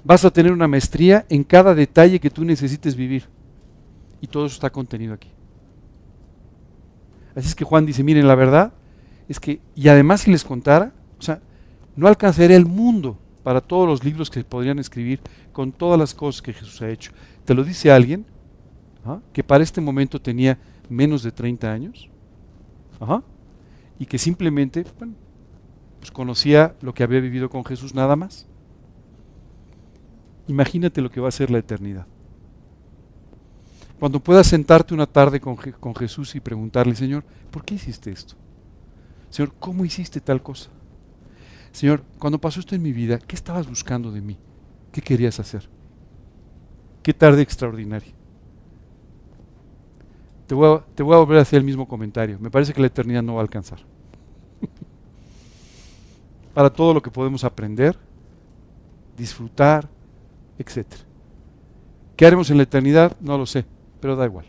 Vas 0.04 0.26
a 0.26 0.32
tener 0.32 0.52
una 0.52 0.68
maestría 0.68 1.26
en 1.30 1.46
cada 1.46 1.74
detalle 1.74 2.20
que 2.20 2.30
tú 2.30 2.44
necesites 2.44 2.94
vivir. 2.98 3.24
Y 4.20 4.28
todo 4.28 4.48
eso 4.48 4.56
está 4.56 4.70
contenido 4.70 5.14
aquí. 5.14 5.30
Así 7.38 7.48
es 7.48 7.56
que 7.56 7.64
Juan 7.64 7.86
dice, 7.86 8.04
miren, 8.04 8.28
la 8.28 8.36
verdad 8.36 8.74
es 9.30 9.40
que, 9.40 9.62
y 9.76 9.88
además 9.88 10.20
si 10.20 10.32
les 10.32 10.44
contara, 10.44 10.92
o 11.18 11.22
sea, 11.22 11.40
no 11.96 12.06
alcanzaría 12.06 12.58
el 12.58 12.66
mundo 12.66 13.18
para 13.44 13.62
todos 13.62 13.88
los 13.88 14.04
libros 14.04 14.30
que 14.30 14.44
podrían 14.44 14.80
escribir 14.80 15.22
con 15.54 15.72
todas 15.72 15.98
las 15.98 16.14
cosas 16.14 16.42
que 16.42 16.52
Jesús 16.52 16.82
ha 16.82 16.90
hecho. 16.90 17.14
Te 17.46 17.54
lo 17.54 17.64
dice 17.64 17.94
alguien 17.94 18.26
que 19.34 19.44
para 19.44 19.64
este 19.64 19.82
momento 19.82 20.22
tenía 20.22 20.58
menos 20.90 21.24
de 21.24 21.32
30 21.32 21.72
años 21.72 22.10
y 23.98 24.06
que 24.06 24.18
simplemente 24.18 24.86
pues 26.00 26.12
conocía 26.12 26.76
lo 26.82 26.94
que 26.94 27.04
había 27.04 27.20
vivido 27.20 27.50
con 27.50 27.66
Jesús 27.66 27.94
nada 27.94 28.16
más. 28.16 28.48
Imagínate 30.48 31.02
lo 31.02 31.12
que 31.12 31.22
va 31.22 31.28
a 31.28 31.32
ser 31.32 31.52
la 31.52 31.60
eternidad. 31.60 32.08
Cuando 34.00 34.20
puedas 34.20 34.48
sentarte 34.48 34.94
una 34.94 35.06
tarde 35.06 35.40
con, 35.40 35.56
con 35.56 35.94
Jesús 35.94 36.34
y 36.36 36.40
preguntarle, 36.40 36.96
Señor, 36.96 37.24
¿por 37.52 37.66
qué 37.66 37.76
hiciste 37.76 38.12
esto? 38.12 38.36
Señor, 39.30 39.54
¿cómo 39.60 39.84
hiciste 39.86 40.22
tal 40.22 40.42
cosa? 40.42 40.70
Señor, 41.72 42.04
cuando 42.18 42.40
pasó 42.40 42.60
esto 42.60 42.76
en 42.76 42.82
mi 42.82 42.94
vida, 42.94 43.20
¿qué 43.20 43.36
estabas 43.36 43.68
buscando 43.68 44.12
de 44.12 44.22
mí? 44.22 44.38
¿Qué 44.92 45.02
querías 45.02 45.40
hacer? 45.40 45.70
Qué 47.04 47.14
tarde 47.14 47.42
extraordinaria. 47.42 48.14
Te 50.50 50.56
voy, 50.56 50.66
a, 50.66 51.18
volver 51.20 51.38
a 51.38 51.42
hacer 51.44 51.60
el 51.60 51.64
mismo 51.64 51.88
comentario. 51.88 52.40
Me 52.40 52.50
parece 52.50 52.74
que 52.74 52.82
la 52.82 52.88
eternidad 52.88 53.22
no 53.22 53.36
va 53.36 53.42
a 53.42 53.44
alcanzar. 53.44 53.82
Para 56.56 56.72
todo 56.72 56.92
lo 56.92 57.04
que 57.04 57.12
podemos 57.12 57.44
aprender, 57.44 57.96
disfrutar, 59.16 59.88
etc. 60.58 60.88
¿Qué 62.16 62.26
haremos 62.26 62.50
en 62.50 62.58
la 62.58 62.64
eternidad? 62.64 63.16
No 63.20 63.38
lo 63.38 63.46
sé, 63.46 63.64
pero 64.02 64.16
da 64.16 64.26
igual. 64.26 64.48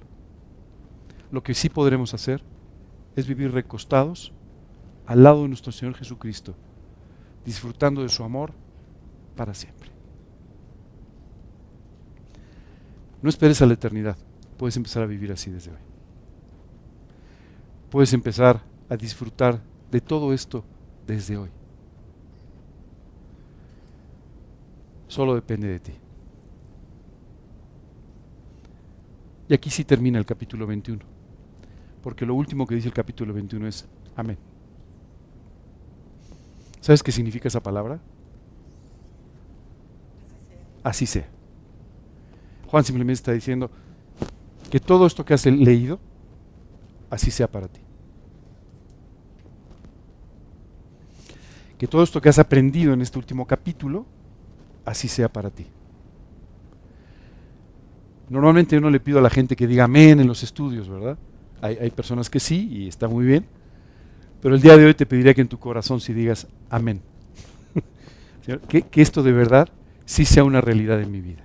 Lo 1.30 1.42
que 1.42 1.52
sí 1.52 1.68
podremos 1.68 2.14
hacer 2.14 2.42
es 3.14 3.26
vivir 3.26 3.52
recostados 3.52 4.32
al 5.04 5.22
lado 5.22 5.42
de 5.42 5.48
nuestro 5.48 5.70
Señor 5.70 5.96
Jesucristo, 5.96 6.54
disfrutando 7.44 8.00
de 8.00 8.08
su 8.08 8.24
amor 8.24 8.54
para 9.36 9.52
siempre. 9.52 9.90
No 13.20 13.28
esperes 13.28 13.60
a 13.60 13.66
la 13.66 13.74
eternidad, 13.74 14.16
puedes 14.56 14.78
empezar 14.78 15.02
a 15.02 15.06
vivir 15.06 15.30
así 15.30 15.50
desde 15.50 15.72
hoy 15.72 15.89
puedes 17.90 18.12
empezar 18.12 18.62
a 18.88 18.96
disfrutar 18.96 19.60
de 19.90 20.00
todo 20.00 20.32
esto 20.32 20.64
desde 21.06 21.36
hoy. 21.36 21.50
Solo 25.08 25.34
depende 25.34 25.66
de 25.66 25.80
ti. 25.80 25.92
Y 29.48 29.54
aquí 29.54 29.68
sí 29.68 29.84
termina 29.84 30.18
el 30.18 30.24
capítulo 30.24 30.64
21, 30.66 31.00
porque 32.02 32.24
lo 32.24 32.34
último 32.36 32.66
que 32.66 32.76
dice 32.76 32.86
el 32.86 32.94
capítulo 32.94 33.34
21 33.34 33.66
es 33.66 33.84
amén. 34.14 34.38
¿Sabes 36.80 37.02
qué 37.02 37.10
significa 37.10 37.48
esa 37.48 37.60
palabra? 37.60 38.00
Así 40.84 41.04
sea. 41.04 41.28
Juan 42.68 42.84
simplemente 42.84 43.18
está 43.18 43.32
diciendo 43.32 43.68
que 44.70 44.78
todo 44.78 45.04
esto 45.06 45.24
que 45.24 45.34
has 45.34 45.44
leído 45.44 45.98
así 47.10 47.32
sea 47.32 47.50
para 47.50 47.66
ti. 47.66 47.80
Que 51.80 51.88
todo 51.88 52.02
esto 52.02 52.20
que 52.20 52.28
has 52.28 52.38
aprendido 52.38 52.92
en 52.92 53.00
este 53.00 53.18
último 53.18 53.46
capítulo, 53.46 54.04
así 54.84 55.08
sea 55.08 55.32
para 55.32 55.48
ti. 55.48 55.64
Normalmente 58.28 58.76
yo 58.76 58.82
no 58.82 58.90
le 58.90 59.00
pido 59.00 59.18
a 59.18 59.22
la 59.22 59.30
gente 59.30 59.56
que 59.56 59.66
diga 59.66 59.84
amén 59.84 60.20
en 60.20 60.26
los 60.26 60.42
estudios, 60.42 60.90
¿verdad? 60.90 61.16
Hay, 61.62 61.90
personas 61.90 62.28
que 62.28 62.38
sí 62.38 62.68
y 62.70 62.86
está 62.86 63.08
muy 63.08 63.24
bien, 63.24 63.46
pero 64.42 64.54
el 64.54 64.60
día 64.60 64.76
de 64.76 64.84
hoy 64.84 64.92
te 64.92 65.06
pediría 65.06 65.32
que 65.32 65.40
en 65.40 65.48
tu 65.48 65.58
corazón 65.58 66.02
sí 66.02 66.12
digas 66.12 66.48
amén. 66.68 67.00
que, 68.68 68.82
que 68.82 69.00
esto 69.00 69.22
de 69.22 69.32
verdad 69.32 69.66
sí 70.04 70.26
sea 70.26 70.44
una 70.44 70.60
realidad 70.60 71.00
en 71.00 71.10
mi 71.10 71.22
vida. 71.22 71.44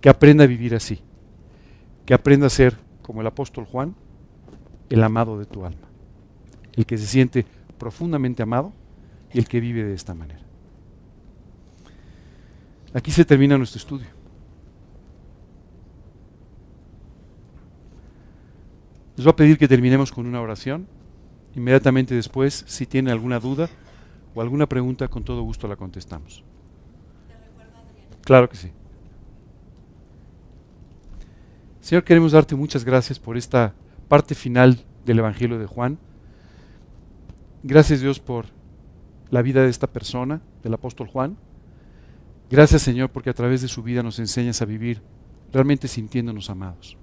Que 0.00 0.10
aprenda 0.10 0.44
a 0.44 0.46
vivir 0.46 0.76
así. 0.76 1.00
Que 2.06 2.14
aprenda 2.14 2.46
a 2.46 2.50
ser 2.50 2.76
como 3.02 3.20
el 3.20 3.26
apóstol 3.26 3.64
Juan, 3.64 3.96
el 4.90 5.02
amado 5.02 5.40
de 5.40 5.46
tu 5.46 5.66
alma, 5.66 5.88
el 6.74 6.86
que 6.86 6.96
se 6.96 7.06
siente 7.06 7.46
profundamente 7.78 8.44
amado 8.44 8.74
y 9.32 9.38
el 9.38 9.48
que 9.48 9.60
vive 9.60 9.84
de 9.84 9.94
esta 9.94 10.14
manera. 10.14 10.40
Aquí 12.92 13.10
se 13.10 13.24
termina 13.24 13.56
nuestro 13.56 13.78
estudio. 13.78 14.08
Les 19.16 19.24
voy 19.24 19.32
a 19.32 19.36
pedir 19.36 19.58
que 19.58 19.68
terminemos 19.68 20.10
con 20.10 20.26
una 20.26 20.40
oración. 20.40 20.88
Inmediatamente 21.54 22.14
después, 22.14 22.64
si 22.66 22.86
tienen 22.86 23.12
alguna 23.12 23.38
duda 23.38 23.68
o 24.34 24.40
alguna 24.40 24.66
pregunta, 24.66 25.08
con 25.08 25.24
todo 25.24 25.42
gusto 25.42 25.68
la 25.68 25.76
contestamos. 25.76 26.44
Claro 28.22 28.48
que 28.48 28.56
sí. 28.56 28.70
Señor, 31.80 32.04
queremos 32.04 32.32
darte 32.32 32.54
muchas 32.54 32.84
gracias 32.84 33.18
por 33.18 33.36
esta 33.36 33.74
parte 34.08 34.34
final 34.34 34.84
del 35.04 35.18
Evangelio 35.18 35.58
de 35.58 35.66
Juan. 35.66 35.98
Gracias 37.62 38.00
Dios 38.00 38.20
por 38.20 38.46
la 39.30 39.42
vida 39.42 39.62
de 39.62 39.70
esta 39.70 39.86
persona, 39.86 40.40
del 40.62 40.74
apóstol 40.74 41.08
Juan. 41.08 41.36
Gracias 42.50 42.82
Señor 42.82 43.10
porque 43.10 43.30
a 43.30 43.34
través 43.34 43.62
de 43.62 43.68
su 43.68 43.82
vida 43.82 44.02
nos 44.02 44.18
enseñas 44.18 44.60
a 44.60 44.64
vivir 44.64 45.02
realmente 45.52 45.88
sintiéndonos 45.88 46.50
amados. 46.50 46.96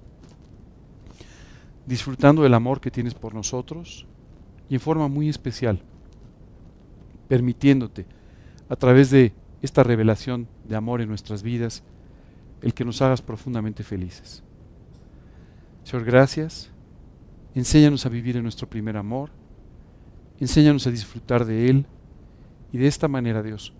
Disfrutando 1.86 2.42
del 2.42 2.54
amor 2.54 2.80
que 2.80 2.90
tienes 2.90 3.14
por 3.14 3.34
nosotros 3.34 4.06
y 4.68 4.74
en 4.74 4.80
forma 4.80 5.08
muy 5.08 5.28
especial, 5.28 5.80
permitiéndote 7.28 8.06
a 8.68 8.76
través 8.76 9.10
de 9.10 9.32
esta 9.62 9.82
revelación 9.82 10.48
de 10.68 10.76
amor 10.76 11.00
en 11.00 11.08
nuestras 11.08 11.42
vidas, 11.42 11.82
el 12.60 12.74
que 12.74 12.84
nos 12.84 13.00
hagas 13.00 13.22
profundamente 13.22 13.82
felices. 13.82 14.42
Señor, 15.84 16.04
gracias. 16.04 16.70
Enséñanos 17.54 18.04
a 18.04 18.10
vivir 18.10 18.36
en 18.36 18.42
nuestro 18.42 18.68
primer 18.68 18.96
amor. 18.96 19.30
Enséñanos 20.38 20.86
a 20.86 20.90
disfrutar 20.90 21.44
de 21.44 21.70
Él. 21.70 21.86
Y 22.72 22.78
de 22.78 22.86
esta 22.86 23.08
manera, 23.08 23.42
Dios, 23.42 23.72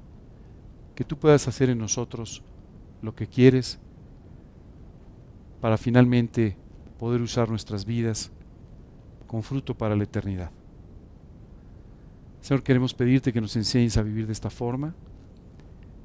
que 0.95 1.05
tú 1.05 1.19
puedas 1.19 1.47
hacer 1.47 1.71
en 1.71 1.79
nosotros 1.79 2.43
lo 3.03 3.15
que 3.15 3.27
quieres 3.27 3.79
para 5.61 5.77
finalmente 5.77 6.57
poder 6.99 7.21
usar 7.21 7.49
nuestras 7.49 7.85
vidas 7.85 8.31
con 9.27 9.43
fruto 9.43 9.77
para 9.77 9.95
la 9.95 10.05
eternidad. 10.05 10.51
Señor, 12.41 12.63
queremos 12.63 12.95
pedirte 12.95 13.33
que 13.33 13.41
nos 13.41 13.57
enseñes 13.57 13.97
a 13.97 14.03
vivir 14.03 14.27
de 14.27 14.33
esta 14.33 14.51
forma 14.51 14.95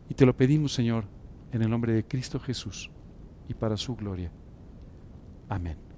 y 0.10 0.14
te 0.14 0.26
lo 0.26 0.36
pedimos, 0.36 0.74
Señor, 0.74 1.06
en 1.52 1.62
el 1.62 1.70
nombre 1.70 1.94
de 1.94 2.06
Cristo 2.06 2.40
Jesús 2.40 2.92
y 3.48 3.54
para 3.54 3.78
su 3.78 3.96
gloria. 3.96 4.32
Amén. 5.48 5.93